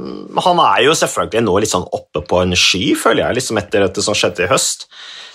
[0.44, 3.87] han er jo selvfølgelig nå litt sånn oppe på en sky, føler jeg, liksom etter
[3.87, 4.88] dette som skjedde i høst.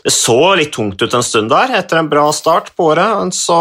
[0.03, 3.17] Det så litt tungt ut en stund der, etter en bra start på året.
[3.19, 3.59] men Så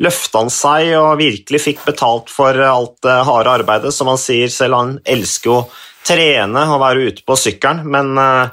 [0.00, 4.52] løfta han seg og virkelig fikk betalt for alt det harde arbeidet, som han sier
[4.52, 4.76] selv.
[4.76, 5.66] Han elsker å
[6.06, 8.48] trene og være ute på sykkelen, men uh,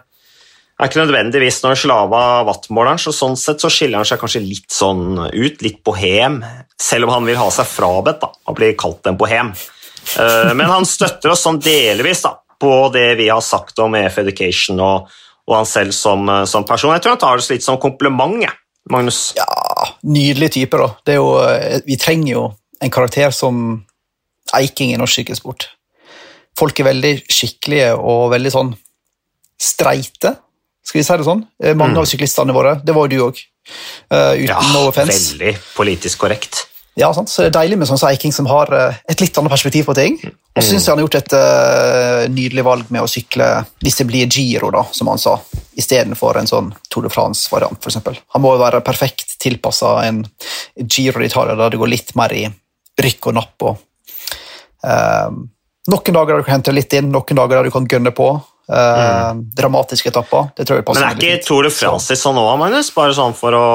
[0.83, 4.43] er ikke nødvendigvis noen slave av wattmåleren, så sånn sett så skiller han seg kanskje
[4.43, 6.41] litt sånn ut, litt bohem,
[6.81, 9.53] selv om han vil ha seg frabedt da, og bli kalt en bohem.
[10.19, 14.17] Eh, Men han støtter oss sånn delvis da, på det vi har sagt om EF
[14.23, 15.07] Education og,
[15.47, 16.93] og han selv som, eh, som person.
[16.93, 18.45] Jeg tror han tar det litt som kompliment,
[18.91, 19.33] Magnus.
[19.37, 19.45] Ja,
[20.03, 20.89] nydelig type, da.
[21.05, 22.43] Det jo, eh, vi trenger jo
[22.83, 23.85] en karakter som
[24.53, 25.69] Eiking i norsk sykkelsport.
[26.59, 28.73] Folk er veldig skikkelige og veldig sånn
[29.57, 30.35] streite,
[30.83, 31.45] skal vi si det sånn.
[31.79, 32.01] Mange Mm.
[32.03, 33.39] av syklistene våre, det var jo du òg.
[34.11, 35.31] uten no offense.
[35.37, 36.67] veldig politisk korrekt.
[36.99, 37.31] Ja, sant?
[37.31, 39.95] Så det er deilig med sånn Eiking som har eh, et litt annet perspektiv på
[39.97, 40.19] ting.
[40.53, 43.47] Og så syns jeg han har gjort et uh, nydelig valg med å sykle
[43.81, 45.39] hvis det blir Giro, da, som han sa,
[45.81, 48.21] istedenfor en sånn Tour de France-variant, f.eks.
[48.35, 50.21] Han må jo være perfekt tilpassa en
[50.77, 52.45] Giro d'Italia der det går litt mer i
[53.01, 53.65] rykk og napp.
[53.65, 53.81] og
[54.85, 55.33] uh,
[55.89, 58.29] Noen dager der du kan hente litt inn, noen dager der du kan gønne på.
[58.71, 60.53] eh, Dramatiske etapper.
[60.55, 61.43] Det tror jeg passer Men er ikke.
[61.43, 62.93] Tour de France i sånn òg, Magnus?
[62.95, 63.65] Bare sånn for å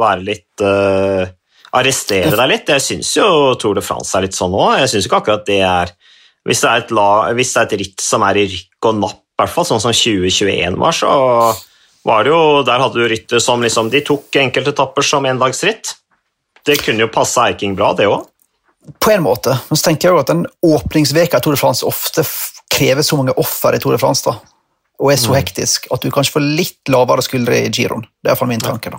[0.00, 1.28] være litt eh,
[1.76, 2.70] Arrestere deg litt.
[2.72, 3.26] Jeg syns jo
[3.60, 4.78] Tour de France er litt sånn òg.
[4.80, 5.92] Jeg syns ikke akkurat det er
[6.46, 8.98] hvis det er, et la, hvis det er et ritt som er i rykk og
[9.02, 11.10] napp, i hvert fall sånn som 2021 var, så
[12.06, 15.96] var det jo Der hadde du ryttere som liksom De tok enkeltetapper som endagsritt.
[16.64, 18.24] Det kunne jo passe Eiking bra, det òg.
[19.02, 19.50] på en måte.
[19.68, 22.22] Men så tenker jeg jo at den åpningsveka i Tour de France ofte
[22.70, 24.36] krever så mange offer i Tour de France da,
[25.02, 25.36] og er så Mm.
[25.42, 28.02] hektisk at du kanskje får litt lavere skuldre i giroen.
[28.22, 28.90] Det er iallfall min tanke.
[28.94, 28.98] da.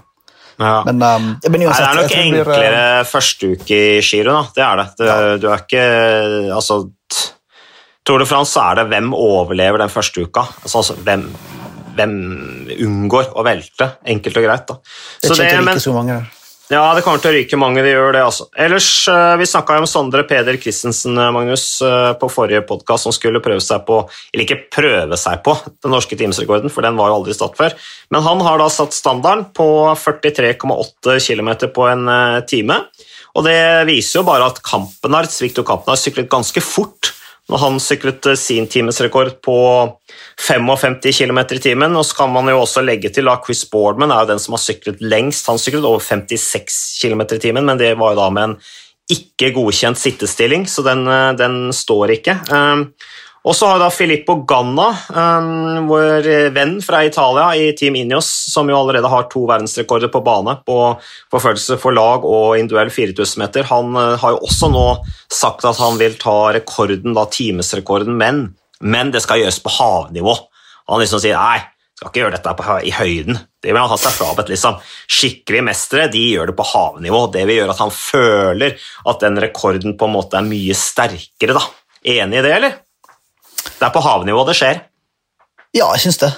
[0.58, 0.82] Ja.
[0.88, 4.00] Men, um, men Nei, uansett, det er nok det blir, enklere eh, første uke i
[4.02, 4.44] Giro, da.
[4.56, 4.88] Det er det.
[5.02, 5.84] det Du er ikke
[6.56, 6.80] Altså
[8.08, 10.46] Tour de France så er det hvem overlever den første uka.
[10.64, 11.26] Altså, altså hvem,
[11.98, 12.14] hvem
[12.88, 14.66] unngår å velte, enkelt og greit.
[14.70, 14.78] da.
[15.22, 16.22] Det er ikke, men- så mange.
[16.68, 18.22] Ja, det kommer til å ryke mange, det gjør det.
[18.28, 18.48] altså.
[18.60, 23.16] Ellers, eh, Vi snakka om Sondre Peder Christensen eh, Magnus, eh, på forrige podkast, som
[23.16, 24.02] skulle prøve seg på
[24.34, 27.72] Eller ikke prøve seg på den norske timesrekorden, for den var jo aldri stått før.
[28.12, 32.82] Men han har da satt standarden på 43,8 km på en time.
[33.36, 37.14] Og det viser jo bare at Kampenart, Victor Kampenart syklet ganske fort
[37.48, 39.60] når han syklet eh, sin timesrekord på
[40.48, 41.96] 55 km i timen.
[41.96, 44.58] Og så kan man jo også legge til at Chris Boardman er jo den som
[44.58, 45.48] har syklet lengst.
[45.52, 48.58] Han syklet over 56 km i timen, men det var jo da med en
[49.08, 52.42] ikke godkjent sittestilling, så den, eh, den står ikke.
[53.48, 58.68] Og så har da Filippo Ganna, um, vår venn fra Italia i Team Ineos, som
[58.68, 60.76] jo allerede har to verdensrekorder på bane på
[61.32, 64.84] forfølgelse for lag og individuell 4000 meter, han uh, har jo også nå
[65.32, 68.44] sagt at han vil ta rekorden, da timesrekorden, men,
[68.84, 70.36] men det skal gjøres på havnivå.
[70.92, 71.64] Han liksom sier nei,
[71.98, 73.40] Skal ikke gjøre dette i høyden.
[73.64, 74.52] Det vil han ha seg frabedt.
[74.54, 74.76] Liksom.
[75.10, 77.24] Skikkelige mestere de gjør det på havnivå.
[77.34, 78.76] Det vil gjøre at han føler
[79.10, 81.58] at den rekorden på en måte er mye sterkere.
[81.58, 81.64] da.
[82.06, 82.78] Enig i det, eller?
[83.78, 84.82] Det er på havnivå det skjer.
[85.76, 86.32] Ja, jeg syns det.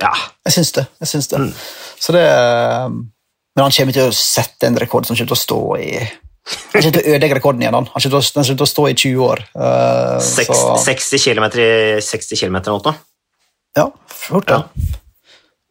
[0.00, 0.10] Ja.
[0.48, 0.86] Jeg syns det.
[1.02, 1.40] Jeg syns det.
[1.40, 1.52] Mm.
[2.00, 2.24] Så det
[3.56, 6.72] Men han kommer til å sette en rekord som kommer til å stå i Han
[6.72, 7.76] kommer til å ødelegge rekorden igjen.
[7.76, 9.44] Han kommer til å, stå i 20 år.
[9.54, 11.70] Uh, Seks, 60 km i
[12.02, 12.94] 60 km eller noe.
[13.76, 14.62] ja, fort det.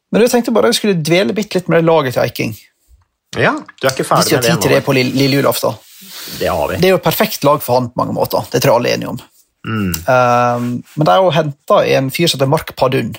[0.09, 2.55] Men jeg tenkte bare jeg skulle dvele bitte litt med det laget til Eiking.
[3.37, 4.95] Ja, du er ikke ferdig Hvis ferdig vi har med tid til det det på
[4.97, 5.75] lille, lille julaften.
[6.39, 6.79] Det har vi.
[6.79, 8.45] Det er jo et perfekt lag for han på mange måter.
[8.49, 9.19] Det tror jeg alle er enige om.
[9.67, 9.89] Mm.
[10.07, 13.15] Um, men de har jo henta en fyr som heter Mark Padun.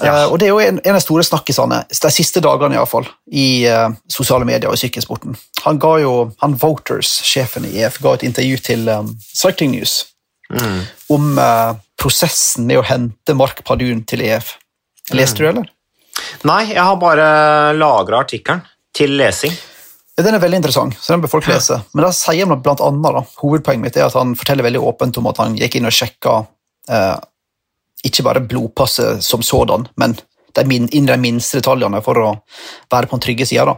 [0.00, 0.24] Ja.
[0.24, 2.80] Uh, og Det er jo en, en av de store snakkisene de siste dagene i,
[2.80, 5.36] alle fall, i uh, sosiale medier og i sykkelsporten.
[5.66, 10.00] Han ga jo, han Voters, sjefen i EF, ga et intervju til um, Cycling News
[10.52, 10.80] Mm.
[11.08, 14.58] om uh, prosessen med å hente Mark Padun til EF.
[15.16, 15.70] Leste du, eller?
[16.44, 17.26] Nei, jeg har bare
[17.72, 18.60] lagra artikkelen
[18.92, 19.54] til lesing.
[20.20, 21.78] Den er veldig interessant, så den bør folk lese.
[21.96, 25.16] Men da sier han blant annet, da, Hovedpoenget mitt er at han forteller veldig åpent
[25.18, 26.34] om at han gikk inn og sjekka
[26.92, 27.16] eh,
[28.04, 30.18] ikke bare blodpasset som sådan, men
[30.52, 32.28] de min, inn de minste detaljene for å
[32.92, 33.72] være på den trygge sida.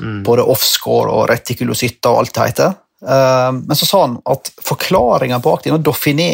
[0.00, 0.22] Mm.
[0.24, 2.76] Både offscore og retikulocytter og alt det heter.
[3.04, 6.30] Eh, men så sa han at forklaringa bak denne Dauphiné,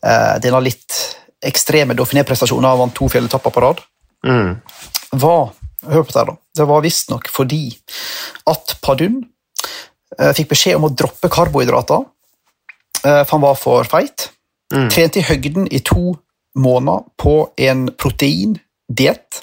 [0.00, 1.02] eh, denne litt
[1.44, 3.84] ekstreme Dauphiné-prestasjonen, han vant to fjelletapper på rad,
[4.24, 4.56] Mm.
[5.20, 5.52] var
[5.90, 6.34] Hør på det, da.
[6.56, 7.62] Det var visstnok fordi
[8.50, 9.22] at Padun
[10.18, 12.04] eh, fikk beskjed om å droppe karbohydrater,
[13.04, 14.28] eh, for han var for feit.
[14.72, 14.88] Mm.
[14.90, 16.14] Trente i høgden i to
[16.56, 19.42] måneder på en proteindiett.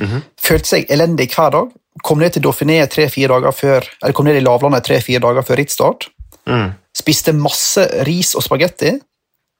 [0.00, 0.22] Mhm.
[0.40, 1.72] Følte seg elendig hver dag.
[2.02, 5.60] Kom ned til Dauphiné tre-fire dager før eller kom ned i lavlandet tre-fire dager før
[5.60, 6.06] rittstart.
[6.48, 6.72] Mm.
[6.96, 8.94] Spiste masse ris og spagetti,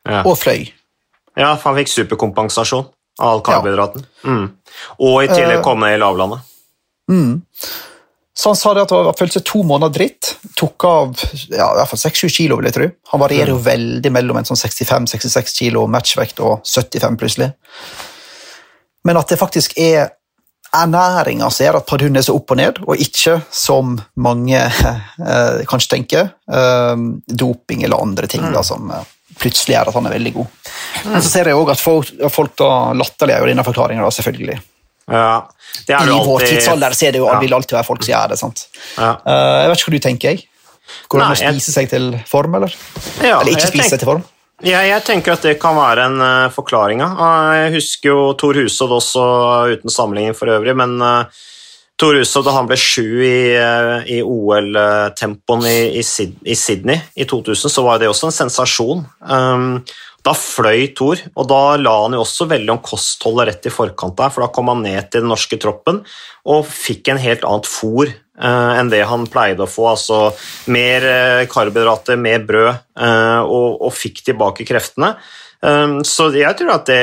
[0.09, 0.23] Ja.
[0.27, 0.73] og fløy.
[1.37, 2.89] ja, for han fikk superkompensasjon
[3.21, 4.07] all karbohydraten.
[4.25, 4.47] Mm.
[5.01, 5.63] Og i tillegg Eh.
[5.65, 6.41] komme i lavlandet.
[7.11, 7.43] Mm.
[8.35, 10.37] Så han sa det at var- følte seg to måneder dritt.
[10.57, 11.17] Tok av
[11.51, 12.91] ja, i hvert fall 6-7 kilo, vil jeg tro.
[13.13, 17.53] Han varierer jo veldig mellom en sånn 65-66 kilo matchvekt og 75 plutselig.
[19.05, 20.13] Men at det faktisk er
[20.75, 25.65] ernæringa som gjør at Padun er så opp og ned, og ikke som mange eh,
[25.69, 26.97] kanskje tenker, eh,
[27.29, 29.05] doping eller andre ting da, som eh,
[29.43, 30.71] plutselig gjør at han er veldig god.
[31.09, 34.59] Men så ser jeg òg at folk, folk da latterliggjør denne forklaringa, selvfølgelig.
[35.13, 35.43] Ja,
[35.89, 36.27] det I alltid...
[36.31, 37.39] vår tidsalder så er det jo, Ja.
[37.43, 38.39] vil alltid være folk som gjør det.
[38.41, 38.67] sant?
[38.97, 39.13] Ja.
[39.27, 40.29] Uh, jeg vet ikke hva du tenker.
[40.37, 40.49] jeg.
[41.09, 42.75] Går det an å spise seg til form, eller?
[43.23, 44.25] Ja, eller ikke spise tenk- seg til form?
[44.63, 47.01] Jeg, jeg tenker at det kan være en uh, forklaring.
[47.03, 47.09] ja.
[47.19, 49.25] Uh, jeg husker jo Tor Hushovd også,
[49.75, 51.25] uten sammenligning for øvrig, men uh,
[52.01, 57.27] Tor Usov, da han ble sju i, uh, i OL-tempoen i, i, i Sydney i
[57.29, 59.05] 2000, så var det også en sensasjon.
[59.23, 59.83] Um,
[60.23, 64.15] da fløy Tor, og da la han jo også veldig om kostholdet rett i forkant
[64.19, 66.03] der, for da kom han ned til den norske troppen
[66.47, 69.89] og fikk en helt annet fôr eh, enn det han pleide å få.
[69.91, 70.21] Altså
[70.71, 72.71] mer eh, karbohydrater, mer brød,
[73.03, 75.17] eh, og, og fikk tilbake kreftene.
[75.63, 77.03] Um, så jeg tror at det,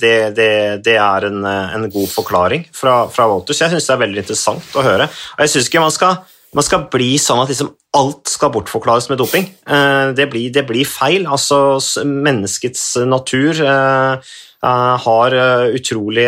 [0.00, 0.50] det, det,
[0.84, 3.62] det er en, en god forklaring fra, fra Walters.
[3.64, 5.08] Jeg syns det er veldig interessant å høre.
[5.08, 6.18] Og jeg syns ikke man skal,
[6.56, 9.48] man skal bli sånn at liksom alt skal bortforklares med doping.
[9.64, 11.24] Eh, det, blir, blir feil.
[11.30, 14.34] Altså, menneskets natur eh,
[14.66, 16.26] har eh, utrolig,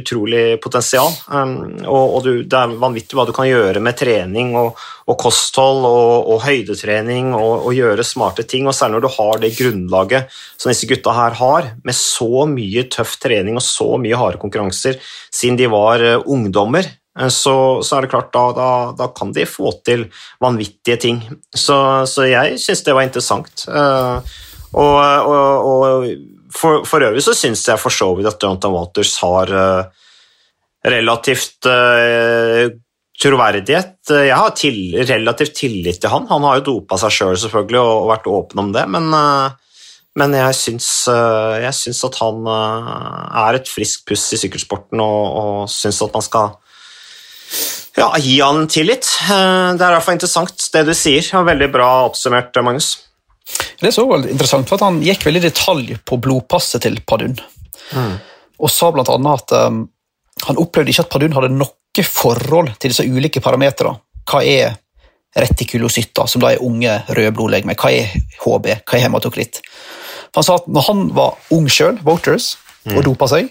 [0.00, 1.10] utrolig potensial.
[1.28, 5.18] Um, og og du, det er vanvittig hva du kan gjøre med trening og, og
[5.20, 8.64] kosthold og, og høydetrening og, gjøre smarte ting.
[8.64, 12.86] Og særlig når du har det grunnlaget som disse gutta her har, med så mye
[12.88, 14.96] tøff trening og så mye harde konkurranser
[15.28, 16.88] siden de var eh, ungdommer.
[17.20, 20.08] eh, Så, så er det klart, da, da, da kan de få til
[20.40, 21.20] vanvittige ting.
[21.52, 23.68] Så, så jeg syns det var interessant.
[23.68, 24.40] Eh,
[24.76, 24.96] og,
[25.28, 26.08] og
[26.56, 30.08] for, for øvrig så syns jeg for så vidt at Jonathan Waters har eh,
[30.96, 32.72] relativt eh,
[33.20, 33.96] troverdighet.
[34.12, 36.28] Jeg har til, relativt tillit til han.
[36.30, 39.08] Han har jo dopa seg sjøl selv selvfølgelig og, og vært åpen om det, men,
[39.16, 39.80] eh,
[40.16, 40.90] men jeg syns,
[41.60, 46.24] jeg syns at han er et friskt puss i sykkelsporten, og, og syns at man
[46.24, 46.54] skal
[48.00, 49.04] ja, gi han tillit.
[49.04, 49.36] Det
[49.76, 51.28] er i hvert fall interessant, det du sier.
[51.44, 52.94] Veldig bra oppsummert, Magnus.
[53.80, 56.98] Det er så veldig interessant, for at Han gikk veldig i detalj på blodpasset til
[57.06, 57.36] Padun.
[58.56, 59.84] Og sa annet at um,
[60.46, 61.72] han opplevde ikke at Padun hadde noe
[62.04, 63.96] forhold til disse ulike parametrene.
[64.26, 64.74] Hva er
[65.36, 67.76] retikulocytter, som da er unge røde blodlegemer?
[67.78, 68.10] Hva er
[68.42, 68.66] HB?
[68.82, 69.62] Hva er hematokritt?
[70.32, 72.56] For Han sa at når han var ung sjøl, voters,
[72.92, 73.48] og dopa seg,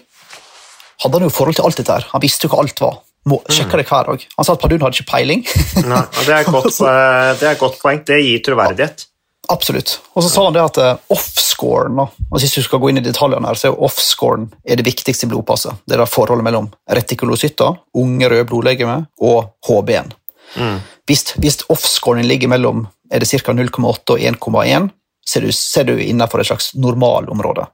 [1.02, 2.06] hadde han jo forhold til alt dette her.
[2.12, 3.00] Han visste jo hva alt var.
[3.26, 4.24] Må, sjekka det hver dag.
[4.36, 5.42] Han sa at Padun hadde ikke peiling.
[5.82, 8.04] Nei, det, er godt, eh, det er et godt poeng.
[8.06, 9.08] Det gir troverdighet.
[9.52, 10.00] Absolutt.
[10.14, 13.04] Og så sa han det at eh, offscoren altså Hvis du skal gå inn i
[13.04, 15.78] detaljene, her, så er offscoren det viktigste i blodpasset.
[15.86, 20.12] Det er da forholdet mellom retikulocytter, unge røde blodlegemer, og HB-en.
[20.56, 20.76] Mm.
[21.06, 23.54] Hvis, hvis offscoren ligger mellom er det ca.
[23.54, 24.90] 0,8 og 1,1,
[25.26, 27.66] så er du, så er du innenfor et slags normalområde.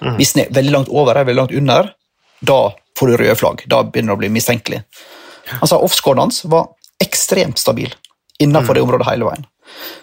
[0.00, 0.16] Mm.
[0.18, 1.92] Hvis den er veldig langt over eller veldig langt under,
[2.40, 2.60] da
[2.98, 3.64] får du røde flagg.
[3.70, 4.82] Da begynner det å bli mistenkelig.
[5.60, 6.70] Altså, Offscoren hans var
[7.02, 7.92] ekstremt stabil
[8.40, 9.46] innenfor det området hele veien.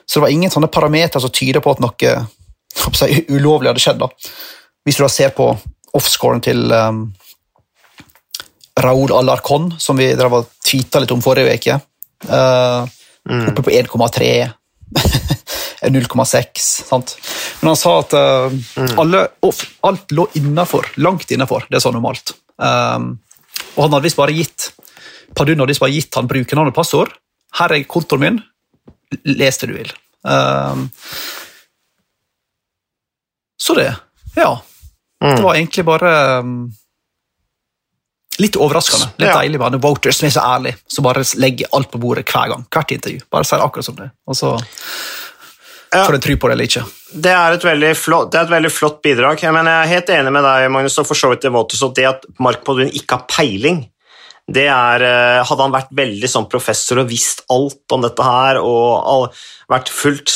[0.05, 2.13] Så det var ingen sånne parametere som tyder på at noe
[2.95, 4.01] si, ulovlig hadde skjedd.
[4.01, 4.11] da.
[4.87, 5.49] Hvis du da ser på
[5.97, 7.07] offscoren til um,
[8.77, 11.79] Raúl Alarcón, som vi drev og tweeta litt om forrige uke,
[12.27, 12.95] eh,
[13.27, 14.29] oppe på 1,3
[15.87, 16.67] 0,6.
[16.89, 17.15] sant?
[17.61, 18.57] Men han sa at eh,
[19.01, 22.35] alle, off, alt lå innafor, langt innafor det som sånn normalt.
[22.57, 23.17] Um,
[23.75, 24.71] og han hadde visst bare gitt
[25.37, 27.11] Padun hadde visst bare gitt han brukernavn og passord.
[27.59, 28.39] Her er kontoen min,
[29.23, 29.91] les det du vil.
[30.27, 30.89] Um,
[33.61, 33.95] så det,
[34.35, 34.61] ja.
[35.19, 35.43] Det Mm.
[35.43, 36.71] var egentlig bare um,
[38.37, 39.07] litt overraskende.
[39.17, 39.39] Litt Ja.
[39.41, 42.49] deilig med han Voters som er så ærlig, som bare legger alt på bordet hver
[42.51, 42.65] gang.
[42.69, 43.21] Hvert intervju.
[43.31, 44.11] Bare sier akkurat som det.
[44.27, 44.51] Og så
[45.93, 46.05] Ja.
[46.05, 46.85] får en tro på det eller ikke.
[47.19, 49.41] Det er, flott, det er et veldig flott bidrag.
[49.51, 51.95] Men jeg er helt enig med deg, Magnus, og for så vidt det Votus, at
[51.95, 53.89] det at Mark Podun ikke har peiling
[54.47, 58.59] det er, eh, Hadde han vært veldig sånn professor og visst alt om dette her,
[58.63, 59.33] og
[59.67, 60.31] vært fullt,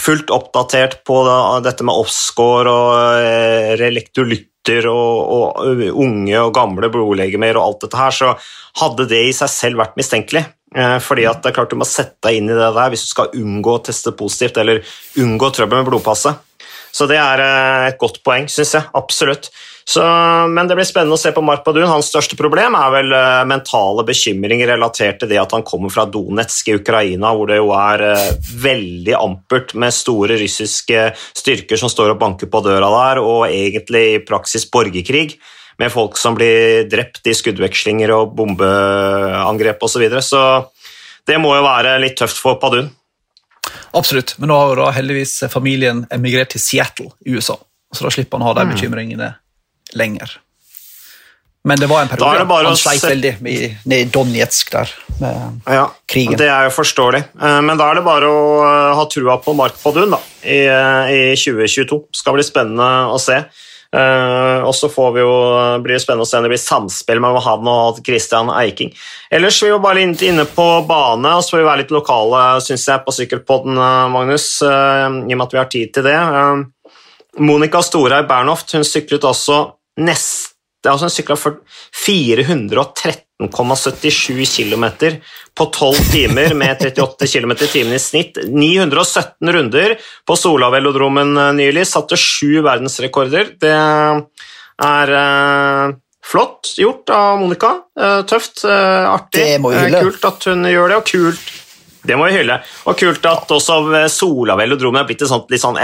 [0.00, 1.36] fullt oppdatert på det,
[1.68, 7.84] dette med offscore og eh, relektolytter og, og ø, unge og gamle blodlegemer og alt
[7.84, 8.32] dette her, så
[8.80, 10.46] hadde det i seg selv vært mistenkelig.
[10.72, 13.04] Eh, Fordi at det er klart Du må sette deg inn i det der hvis
[13.04, 14.80] du skal unngå å teste positivt eller
[15.20, 16.40] unngå trøbbel med blodpasset.
[16.92, 18.88] Så det er eh, et godt poeng, syns jeg.
[18.96, 19.50] Absolutt.
[19.84, 20.02] Så,
[20.48, 21.88] men det blir spennende å se på Mark Badun.
[21.90, 26.04] Hans største problem er vel uh, mentale bekymringer relatert til det at han kommer fra
[26.06, 28.28] Donetsk i Ukraina, hvor det jo er uh,
[28.62, 31.08] veldig ampert med store russiske
[31.38, 35.32] styrker som står og banker på døra der, og egentlig i praksis borgerkrig
[35.82, 39.96] med folk som blir drept i skuddvekslinger og bombeangrep osv.
[39.96, 40.22] Så, videre.
[40.22, 40.42] så
[41.26, 42.90] det må jo være litt tøft for Padun.
[43.96, 47.58] Absolutt, men nå har jo da heldigvis familien emigrert til Seattle i USA,
[47.92, 48.62] så da slipper han å ha Mm.
[48.62, 49.34] de bekymringene
[49.98, 50.38] lenger.
[51.64, 54.94] Men det var en er periode han sleit veldig med, i Donetsk der.
[55.20, 56.34] Med, Ja, Krigen.
[56.38, 57.22] Det er jo forståelig.
[57.38, 60.64] Eh, Men da er det bare å eh, ha trua på Mark Padun da, i,
[60.66, 62.00] eh, i 2022.
[62.18, 63.44] Skal bli spennende å se.
[63.92, 67.66] Uh, og så får blir det spennende å se om det blir samspill mellom han
[67.68, 68.88] og Christian Eiking.
[69.28, 71.92] Ellers er vi jo bare litt inne på bane, og så får vi være litt
[71.92, 73.76] lokale synes jeg, på Sykkelpodden,
[74.14, 76.16] Magnus, uh, i og med at vi har tid til det.
[76.16, 76.96] Uh,
[77.44, 79.60] Monica Storhaug Bernhoft hun syklet også
[80.00, 80.48] neste
[80.82, 81.38] altså Hun sykla
[81.94, 83.46] 413,77
[84.50, 84.86] km
[85.54, 88.34] på 12 timer med 38 km i timen i snitt.
[88.50, 89.94] 917 runder
[90.26, 91.86] på Solavelodromen nylig.
[91.86, 93.54] Satte sju verdensrekorder.
[93.62, 93.70] Det
[94.82, 95.94] er eh,
[96.26, 97.78] flott gjort av Monica.
[97.98, 99.38] Eh, tøft, eh, artig.
[99.38, 100.02] Det må vi Eh.
[100.02, 101.38] Kult at hun gjør det, og kult
[102.02, 102.58] det må vi hylle.
[102.90, 103.78] Og kult at også
[104.10, 105.78] Solavelodromen er blitt et sånt, litt sånn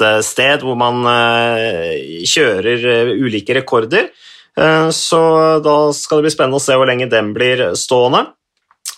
[0.00, 4.10] eventsted hvor man eh, kjører eh, ulike rekorder.
[4.58, 5.20] Eh, så
[5.64, 8.28] da skal det bli spennende å se hvor lenge den blir stående.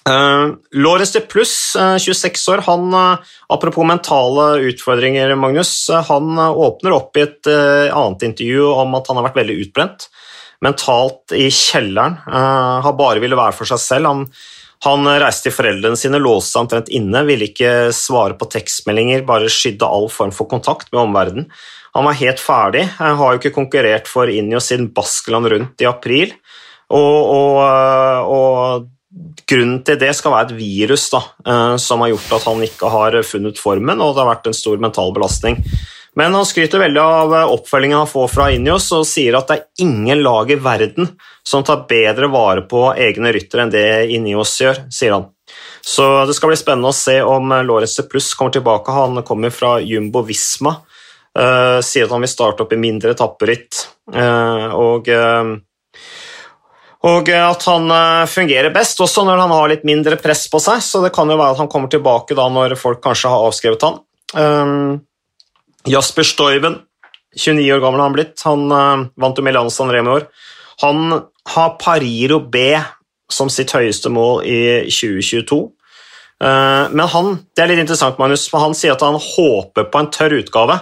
[0.08, 6.38] Uh, Lawrence de Pluss, eh, 26 år, han, eh, apropos mentale utfordringer, Magnus, eh, han
[6.38, 10.08] eh, åpner opp i et eh, annet intervju om at han har vært veldig utbrent.
[10.64, 12.16] Mentalt i kjelleren.
[12.26, 14.08] eh, har bare ville være for seg selv.
[14.08, 14.24] Han,
[14.84, 19.50] han reiste til foreldrene sine, låste seg omtrent inne, ville ikke svare på tekstmeldinger, bare
[19.52, 21.50] skydde all form for kontakt med omverdenen.
[21.96, 22.86] Han var helt ferdig.
[23.00, 26.32] Han har jo ikke konkurrert for Injo siden Baskeland rundt i april.
[26.90, 32.36] Og, og, og grunnen til det skal være et virus da, eh, som har gjort
[32.38, 35.60] at han ikke har funnet formen, og det har vært en stor mental belastning.
[36.20, 39.56] Men han skryter veldig av eh, oppfølgingen han får fra Ineos, og sier at det
[39.56, 41.08] er ingen lag i verden
[41.46, 45.30] som tar bedre vare på egne ryttere enn det Ineos gjør, sier han.
[45.80, 48.92] Så det skal bli spennende å se om Lorentz de Pluss kommer tilbake.
[48.92, 50.74] Han kommer fra Jumbo Visma,
[51.40, 53.80] uh, sier at han vil starte opp i mindre etapperytt.
[54.12, 55.56] Uh, og uh,
[57.00, 60.82] og at han eh, fungerer best, også når han har litt mindre press på seg.
[60.84, 63.86] Så det kan jo være at han kommer tilbake da når folk kanskje har avskrevet
[63.86, 63.96] han.
[64.36, 64.98] Um,
[65.88, 66.78] Jasper Stoiven,
[67.36, 68.40] 29 år gammel har han blitt.
[68.44, 70.28] Han uh, vant jo Milano San Remo i år.
[70.84, 71.12] Han
[71.54, 72.74] har Pariro B
[73.30, 74.60] som sitt høyeste mål i
[74.90, 75.60] 2022.
[76.40, 80.00] Uh, men han, det er litt interessant, Magnus, for han sier at han håper på
[80.00, 80.78] en tørr utgave.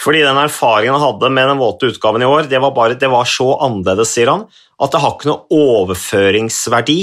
[0.00, 3.10] Fordi den erfaringen han hadde med den våte utgaven i år, det var, bare, det
[3.12, 4.46] var så annerledes, sier han,
[4.80, 7.00] at det har ikke noe overføringsverdi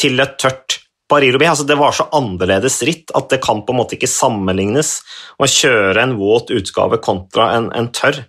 [0.00, 3.80] til et tørt Paris-Roubais altså Det var så annerledes ritt at det kan på en
[3.82, 4.96] måte ikke sammenlignes
[5.36, 8.22] å kjøre en våt utgave kontra en, en tørr.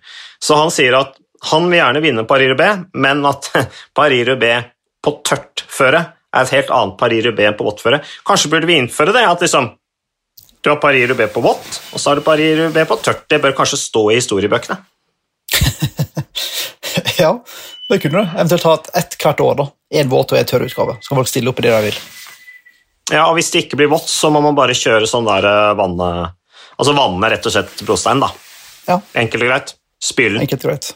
[0.43, 1.15] Så han sier at
[1.51, 3.51] han vil gjerne vinne Paris-Roubais, men at
[3.97, 4.71] Paris-Roubais
[5.05, 6.01] på tørt føre
[6.36, 8.01] er et helt annet Paris-Roubais enn på vått føre.
[8.28, 9.23] Kanskje burde vi innføre det?
[9.28, 9.71] at liksom,
[10.63, 13.23] Du har Paris-Roubais på vått, og så har du Paris-Roubais på tørt.
[13.30, 14.80] Det bør kanskje stå i historiebøkene.
[17.21, 17.32] ja,
[17.89, 18.36] det kunne du.
[18.36, 19.57] Eventuelt ha ett hvert år.
[19.61, 19.69] da.
[20.01, 20.97] En våt og en tørr utgave.
[20.99, 21.99] Så kan folk stille opp i det de vil.
[23.13, 25.45] Ja, og Hvis det ikke blir vått, så må man bare kjøre sånn der
[25.77, 26.33] vannet, vanne...
[26.75, 28.31] Altså vanne rett og slett brostein, da.
[28.89, 28.99] Ja.
[29.21, 29.75] Enkelt og greit.
[30.03, 30.41] Spyle.
[30.43, 30.93] Enkelt og greit.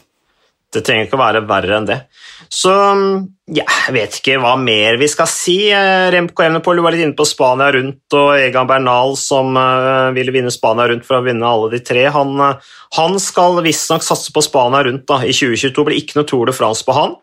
[0.70, 1.96] Det trenger ikke å være verre enn det.
[2.46, 5.56] Så ja, jeg vet ikke hva mer vi skal si.
[5.74, 10.34] Eh, Remco Evenepool var litt inne på Spania rundt, og Egan Bernal som uh, ville
[10.34, 12.04] vinne Spania rundt for å vinne alle de tre.
[12.14, 12.38] Han,
[12.98, 15.72] han skal visstnok satse på Spania rundt da, i 2022.
[15.74, 17.18] Det blir ikke noe Tour de France på han.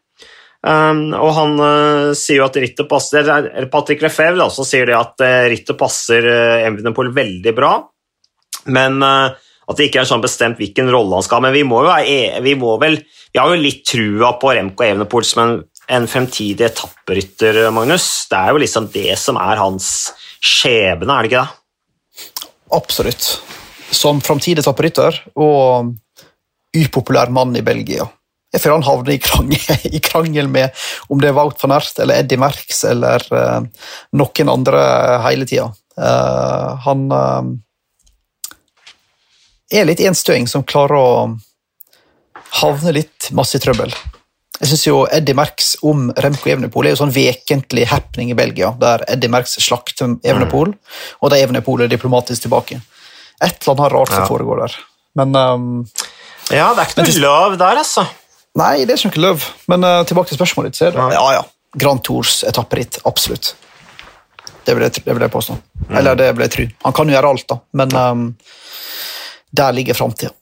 [0.66, 5.22] Um, og han uh, sier jo at rittet passer er Patrick Lefebvre da, sier at
[5.52, 7.76] rittet passer uh, Evenepool veldig bra,
[8.74, 8.98] men
[9.68, 11.48] at det ikke er sånn bestemt hvilken rolle han skal ha.
[11.48, 14.84] Men vi må jo e, vi må vel Vi har jo litt trua på Remco
[14.84, 15.54] Evenepool som en,
[15.94, 18.08] en fremtidig etapperytter, Magnus.
[18.32, 19.90] Det er jo liksom det som er hans
[20.40, 21.58] skjebne, er det ikke det?
[22.78, 23.28] Absolutt.
[23.94, 25.94] Som fremtidig etapperytter og
[26.76, 28.08] upopulær mann i Belgia.
[28.54, 32.00] Jeg føler han havner i krangel, i krangel, med om det er Wout van Ert
[32.04, 33.62] eller Eddie Merckx eller uh,
[34.16, 34.84] noen andre
[35.28, 35.68] hele tida.
[35.98, 37.50] Uh, han uh,
[39.74, 41.10] er litt enstøing som klarer å
[42.62, 43.92] havne litt masse i trøbbel.
[44.58, 48.72] Jeg synes jo Eddie Merckx om Remco Evenepool er jo sånn vekentlig happening i Belgia,
[48.80, 51.02] der Eddie Merckx slakter Evenepool, mm.
[51.22, 52.80] og der Evenepool er diplomatisk tilbake.
[53.38, 54.30] Et eller annet rart som ja.
[54.32, 54.78] foregår der.
[55.20, 55.68] Men um,
[56.50, 58.08] Ja, det er ikke noe lov der, altså.
[58.58, 59.46] Nei, det er ikke noe løv.
[59.72, 60.80] Men uh, tilbake til spørsmålet ditt.
[60.80, 61.46] så er det, ja, ja.
[61.78, 63.54] Grand Tours etapperitt, absolutt.
[64.66, 65.60] Det vil jeg, det vil jeg påstå.
[65.88, 65.94] Mm.
[66.00, 66.66] Eller det vil jeg tro.
[66.88, 68.26] Han kan jo gjøre alt, da, men um,
[69.56, 70.34] der ligger framtida.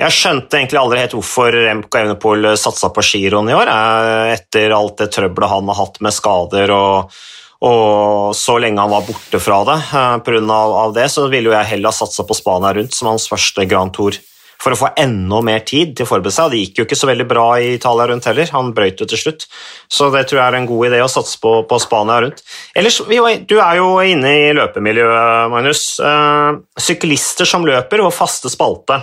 [0.00, 3.68] Jeg skjønte egentlig aldri helt hvorfor Remco Evenepool satsa på giroen i år.
[3.68, 7.16] Eh, etter alt det trøbbelet han har hatt med skader og,
[7.64, 9.76] og så lenge han var borte fra det.
[10.00, 10.84] Eh, Pga.
[10.96, 14.16] det så ville jo jeg heller satsa på Spania rundt som hans første Grand Tour
[14.60, 16.52] for å få enda mer tid til å forberede seg.
[16.52, 19.22] Det gikk jo ikke så veldig bra i Italia rundt heller, han brøyt jo til
[19.22, 19.46] slutt.
[19.88, 22.44] Så det tror jeg er en god idé å satse på, på Spania rundt.
[22.76, 25.86] Ellers, du er jo inne i løpemiljøet, Magnus.
[26.02, 29.00] Uh, syklister som løper, og faste spalte.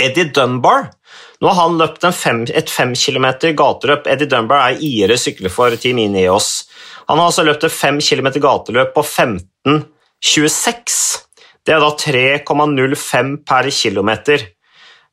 [0.00, 0.88] Eddie Dunbar
[1.40, 4.06] nå har han løpt fem, et fem kilometer gateløp.
[4.12, 6.68] Eddie Dunbar er iere sykler for Team Ineos.
[7.08, 11.24] Han har altså løpt et fem kilometer gateløp på 15,26.
[11.64, 14.44] Det er da 3,05 per kilometer.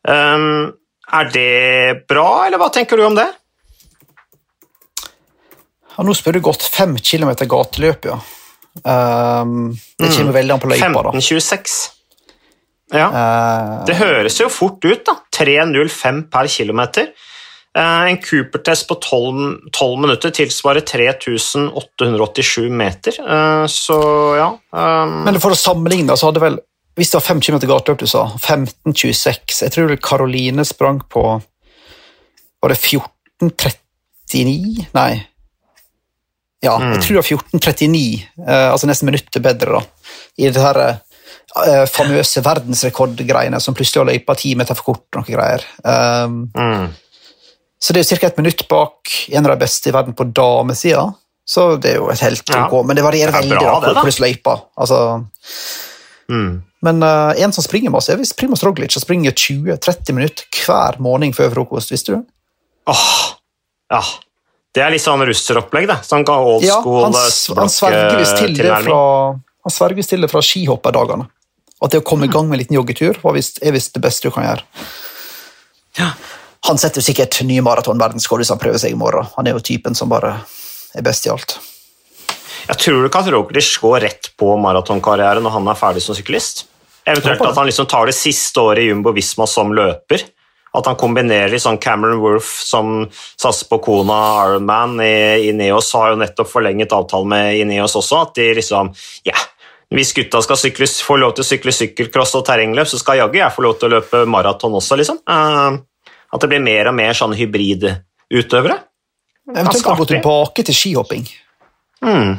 [0.07, 0.71] Um,
[1.07, 3.27] er det bra, eller hva tenker du om det?
[5.97, 6.65] Ja, nå spør du godt.
[6.71, 8.17] Fem kilometer gateløp, ja.
[8.85, 10.35] Um, det kommer mm.
[10.35, 10.89] veldig an på løypa.
[11.17, 11.77] 15,26.
[12.93, 13.07] Ja.
[13.11, 15.17] Uh, det høres jo fort ut, da.
[15.35, 17.09] 3,05 per kilometer.
[17.77, 23.97] Uh, en Cooper-test på 12, 12, minutter tilsvarer 3887 meter, uh, så
[24.39, 24.47] ja.
[24.73, 26.57] Um, Men for å sammenligne, så hadde vel
[26.97, 31.21] hvis det var 5 km gateløp du sa, 15.26 Jeg tror Karoline sprang på
[32.61, 34.87] Var det 14.39?
[34.97, 35.11] Nei.
[36.65, 36.95] Ja, mm.
[36.95, 37.99] jeg tror det var 14.39,
[38.47, 39.81] eh, altså nesten minuttet bedre, da.
[40.41, 45.05] I det her eh, famøse verdensrekordgreiene som plutselig har løypa ti meter for kort.
[45.13, 45.61] og noen greier.
[45.85, 46.89] Um, mm.
[47.77, 48.25] Så det er jo ca.
[48.31, 48.97] et minutt bak
[49.29, 51.05] en av de beste i verden på damesida.
[51.47, 52.81] Så det er jo et helt ok, ja.
[52.89, 54.57] men det varierer veldig bra, da, hvordan løypa.
[54.81, 54.97] Altså,
[56.31, 56.63] mm.
[56.85, 58.93] Men uh, en som springer masse, er visst Primoz Roglic.
[58.93, 61.91] Han springer 20-30 minutter hver morgen før frokost.
[61.91, 62.25] Visste du det?
[62.93, 63.07] Åh,
[63.95, 64.01] ja.
[64.77, 65.97] Det er litt sånn russeropplegg, da.
[66.05, 68.53] Sånn old ja, han, han sverger visst til
[70.13, 71.25] til det fra skihopperdagene.
[71.81, 74.33] At det å komme i gang med en liten joggetur er visst det beste du
[74.33, 74.85] kan gjøre.
[75.97, 76.11] Ja.
[76.67, 79.27] Han setter sikkert nye maratonverdensrekord hvis han prøver seg i morgen.
[79.37, 80.35] Han er jo typen som bare
[80.97, 81.57] er best i alt.
[82.67, 86.65] Jeg tror ikke at Roglic går rett på maratonkarriere når han er ferdig som syklist.
[87.07, 90.25] Eventuelt at han liksom tar det siste året i Jumbo Visma som løper.
[90.75, 93.05] At han kombinerer sånn Cameron Wolff som
[93.39, 98.25] satser på Kona Ironman i Ineos, har jo nettopp forlenget avtalen med Ineos også.
[98.27, 98.91] At de liksom
[99.23, 99.45] Ja, yeah,
[99.95, 103.39] hvis gutta skal sykle, få lov til å sykle sykkelcross og terrengløp, så skal jaggu
[103.39, 105.21] jeg få lov til å løpe maraton også, liksom.
[105.23, 105.79] Uh,
[106.27, 108.81] at det blir mer og mer sånn hybridutøvere.
[109.47, 111.23] Eventuelt gå tilbake til skihopping.
[112.03, 112.35] Mm.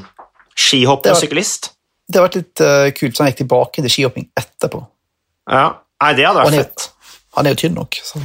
[0.58, 1.72] Skihopp og syklist.
[2.08, 4.80] Det har vært litt uh, kult, så han gikk tilbake til skihopping etterpå.
[5.52, 6.90] Ja, Nei, det hadde vært fett.
[7.38, 7.98] Han er jo tynn nok.
[8.06, 8.20] Så.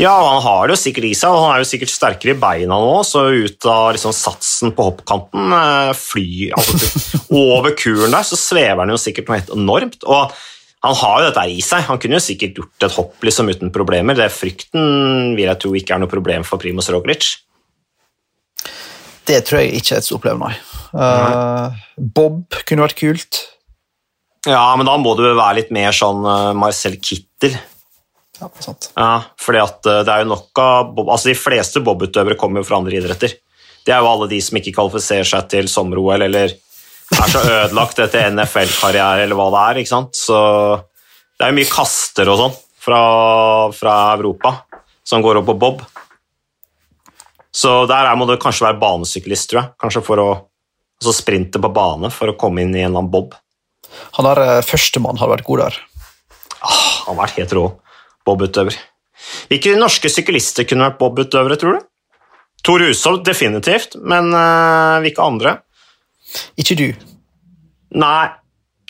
[0.00, 2.40] Ja, han har det jo sikkert i seg, og han er jo sikkert sterkere i
[2.40, 7.00] beina nå, så ut av liksom satsen på hoppkanten eh, fly altså,
[7.42, 10.06] Over kuren der så svever han jo sikkert noe helt enormt.
[10.06, 10.36] og
[10.86, 11.82] han har jo dette i seg.
[11.88, 14.14] Han kunne jo sikkert gjort et hopp liksom uten problemer.
[14.14, 17.32] Det Frykten vil jeg tro ikke er noe problem for Primoz Roglic.
[19.26, 20.75] Det tror jeg ikke er et stort problem, nei.
[20.96, 23.42] Uh, Bob kunne vært kult.
[24.46, 27.56] Ja, men da må du være litt mer sånn uh, Marcel Kittel.
[28.40, 28.90] Ja, sant.
[28.94, 32.62] Ja, fordi at uh, det er jo nok av bob altså De fleste Bob-utøvere kommer
[32.62, 33.36] jo fra andre idretter.
[33.86, 36.54] Det er jo alle de som ikke kvalifiserer seg til sommer-OL eller
[37.14, 39.80] er så ødelagt etter NFL-karriere eller hva det er.
[39.82, 40.18] ikke sant?
[40.18, 40.38] Så
[41.36, 43.00] det er jo mye kaster og sånn fra,
[43.74, 44.52] fra, Europa
[45.06, 45.84] som går opp på bob.
[47.54, 49.72] Så der må du kanskje være banesyklist, tror jeg.
[49.80, 50.28] Kanskje for å
[51.00, 53.34] altså sprinte på bane for å komme inn i en eller annen bob.
[54.18, 55.80] Han der uh, førstemann har vært god der.
[56.60, 57.66] Ah, han har vært helt rå
[58.26, 58.78] bobutøver.
[59.50, 61.86] Hvilke norske syklister kunne vært bob-utøvere, tror du?
[62.66, 65.58] Tor Hushovd definitivt, men uh, hvilke andre?
[66.58, 66.88] Ikke du.
[67.96, 68.24] Nei,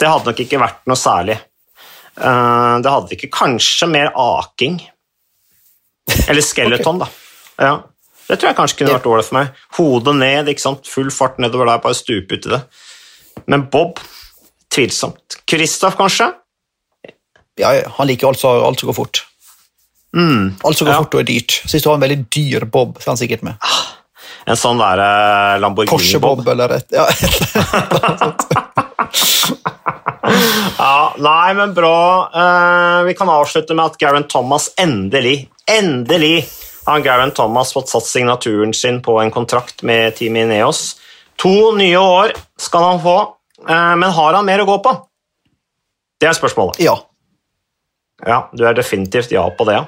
[0.01, 1.37] det hadde nok ikke vært noe særlig.
[2.17, 4.79] Uh, det hadde ikke kanskje mer aking.
[6.31, 7.13] Eller skeleton, okay.
[7.59, 7.67] da.
[7.67, 7.75] Ja.
[8.27, 9.63] Det tror jeg kanskje kunne vært ålreit for meg.
[9.79, 10.91] Hodet ned, ikke sant?
[10.91, 12.63] full fart nedover der, bare stupe uti det.
[13.47, 14.01] Men Bob
[14.73, 15.39] tvilsomt.
[15.47, 16.33] Kristoff, kanskje?
[17.61, 19.23] Ja, han liker alt som går fort.
[20.17, 20.99] Mm, alt som går ja.
[21.05, 21.53] fort og er dyrt.
[21.63, 23.55] Så hvis du har en veldig dyr Bob, så er han sikkert med.
[24.47, 26.43] En sånn der uh, Lamborghini-Bob.
[26.43, 27.05] Porsche-Bob eller et ja,
[30.79, 31.99] ja, Nei, men bra.
[32.35, 35.39] Uh, vi kan avslutte med at Garen Thomas endelig,
[35.71, 36.37] endelig
[36.87, 40.97] har Garen Thomas fått satt signaturen sin på en kontrakt med Team Ineos.
[41.43, 43.17] To nye år skal han få,
[43.69, 44.95] uh, men har han mer å gå på?
[46.21, 46.81] Det er spørsmålet.
[46.81, 46.97] Ja.
[48.25, 49.85] Ja, Du er definitivt ja på det, ja.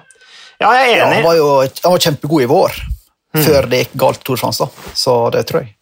[0.59, 0.99] Jeg er enig.
[0.99, 1.49] Ja, han, var jo,
[1.85, 2.79] han var kjempegod i vår,
[3.37, 3.43] mm.
[3.47, 4.67] før det gikk galt Tour de France.
[4.67, 4.93] da.
[4.99, 5.75] Så det tror jeg.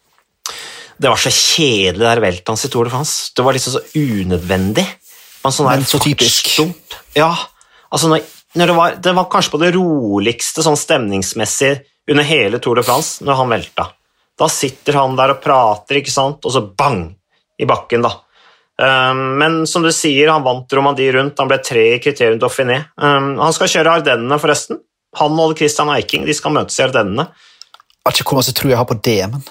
[0.97, 3.33] Det var så kjedelig der veltans i Tour de France.
[3.35, 4.85] Det var liksom så unødvendig.
[5.47, 6.49] Sånn Men så typisk.
[7.15, 7.31] Ja,
[7.89, 8.25] altså når
[8.65, 11.75] det, var, det, var, kanskje på det roligste sånn stemningsmessig
[12.09, 13.89] under hele Tour de France når han velta.
[14.37, 17.09] Da sitter han der og prater, ikke sant, og så bang
[17.57, 18.13] i bakken, da.
[18.77, 22.83] Um, men som du sier, han vant Romandie rundt, han ble tre i kriterium Dauphiné.
[23.01, 24.83] Um, han skal kjøre Ardennene, forresten.
[25.17, 27.25] Han og Christian Eiking de skal møtes i Ardennene.
[27.97, 29.41] Jeg har ikke hvor mye tro jeg har på det, men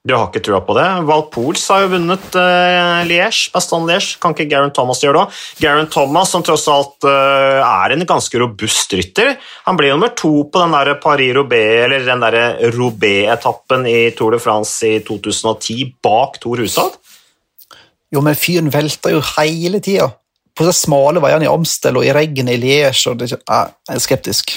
[0.00, 0.86] Du har ikke trua på det?
[1.04, 4.14] Val Pools har jo vunnet uh, Liège, Bastan Liège.
[4.22, 5.40] Kan ikke Garen Thomas gjøre det?
[5.60, 9.34] Garen Thomas, som tross alt uh, er en ganske robust rytter,
[9.66, 14.40] han ble nummer to på den der Paris-Roubais, eller den der Roubaix-etappen i Tour de
[14.40, 16.96] France i 2010, bak Tor Hushovd.
[18.10, 20.08] Jo, men fyren velter jo hele tida.
[20.56, 23.12] På de smale veiene i Amstel og i regnet i Liège.
[23.12, 24.56] og det, Jeg er skeptisk.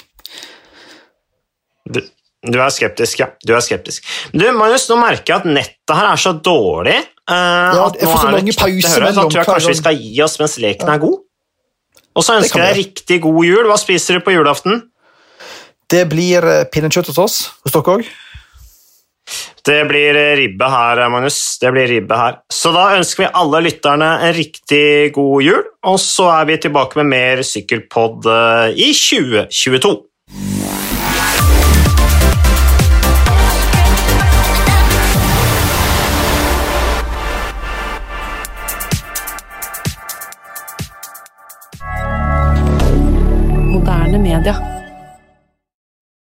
[1.84, 2.00] Du,
[2.44, 3.30] du, er skeptisk, ja.
[3.48, 4.06] Du er skeptisk.
[4.34, 6.98] Du, Magnus, nå merker jeg at nettet her er så dårlig.
[7.24, 9.16] Uh, ja, jeg får så mange pauser mellom.
[9.16, 10.98] Da tror jeg kanskje vi skal gi oss mens leken ja.
[10.98, 11.22] er god.
[12.14, 13.64] Og så ønsker jeg riktig god jul.
[13.70, 14.84] Hva spiser du på julaften?
[15.94, 17.40] Det blir eh, pinnekjøtt hos oss.
[17.64, 18.06] Hos dere òg?
[19.64, 21.38] Det blir ribbe her, Magnus.
[21.62, 22.42] Det blir ribbe her.
[22.52, 27.00] Så da ønsker vi alle lytterne en riktig god jul, og så er vi tilbake
[27.00, 29.94] med mer Sykkelpod eh, i 2022.
[44.14, 44.73] Moderne media.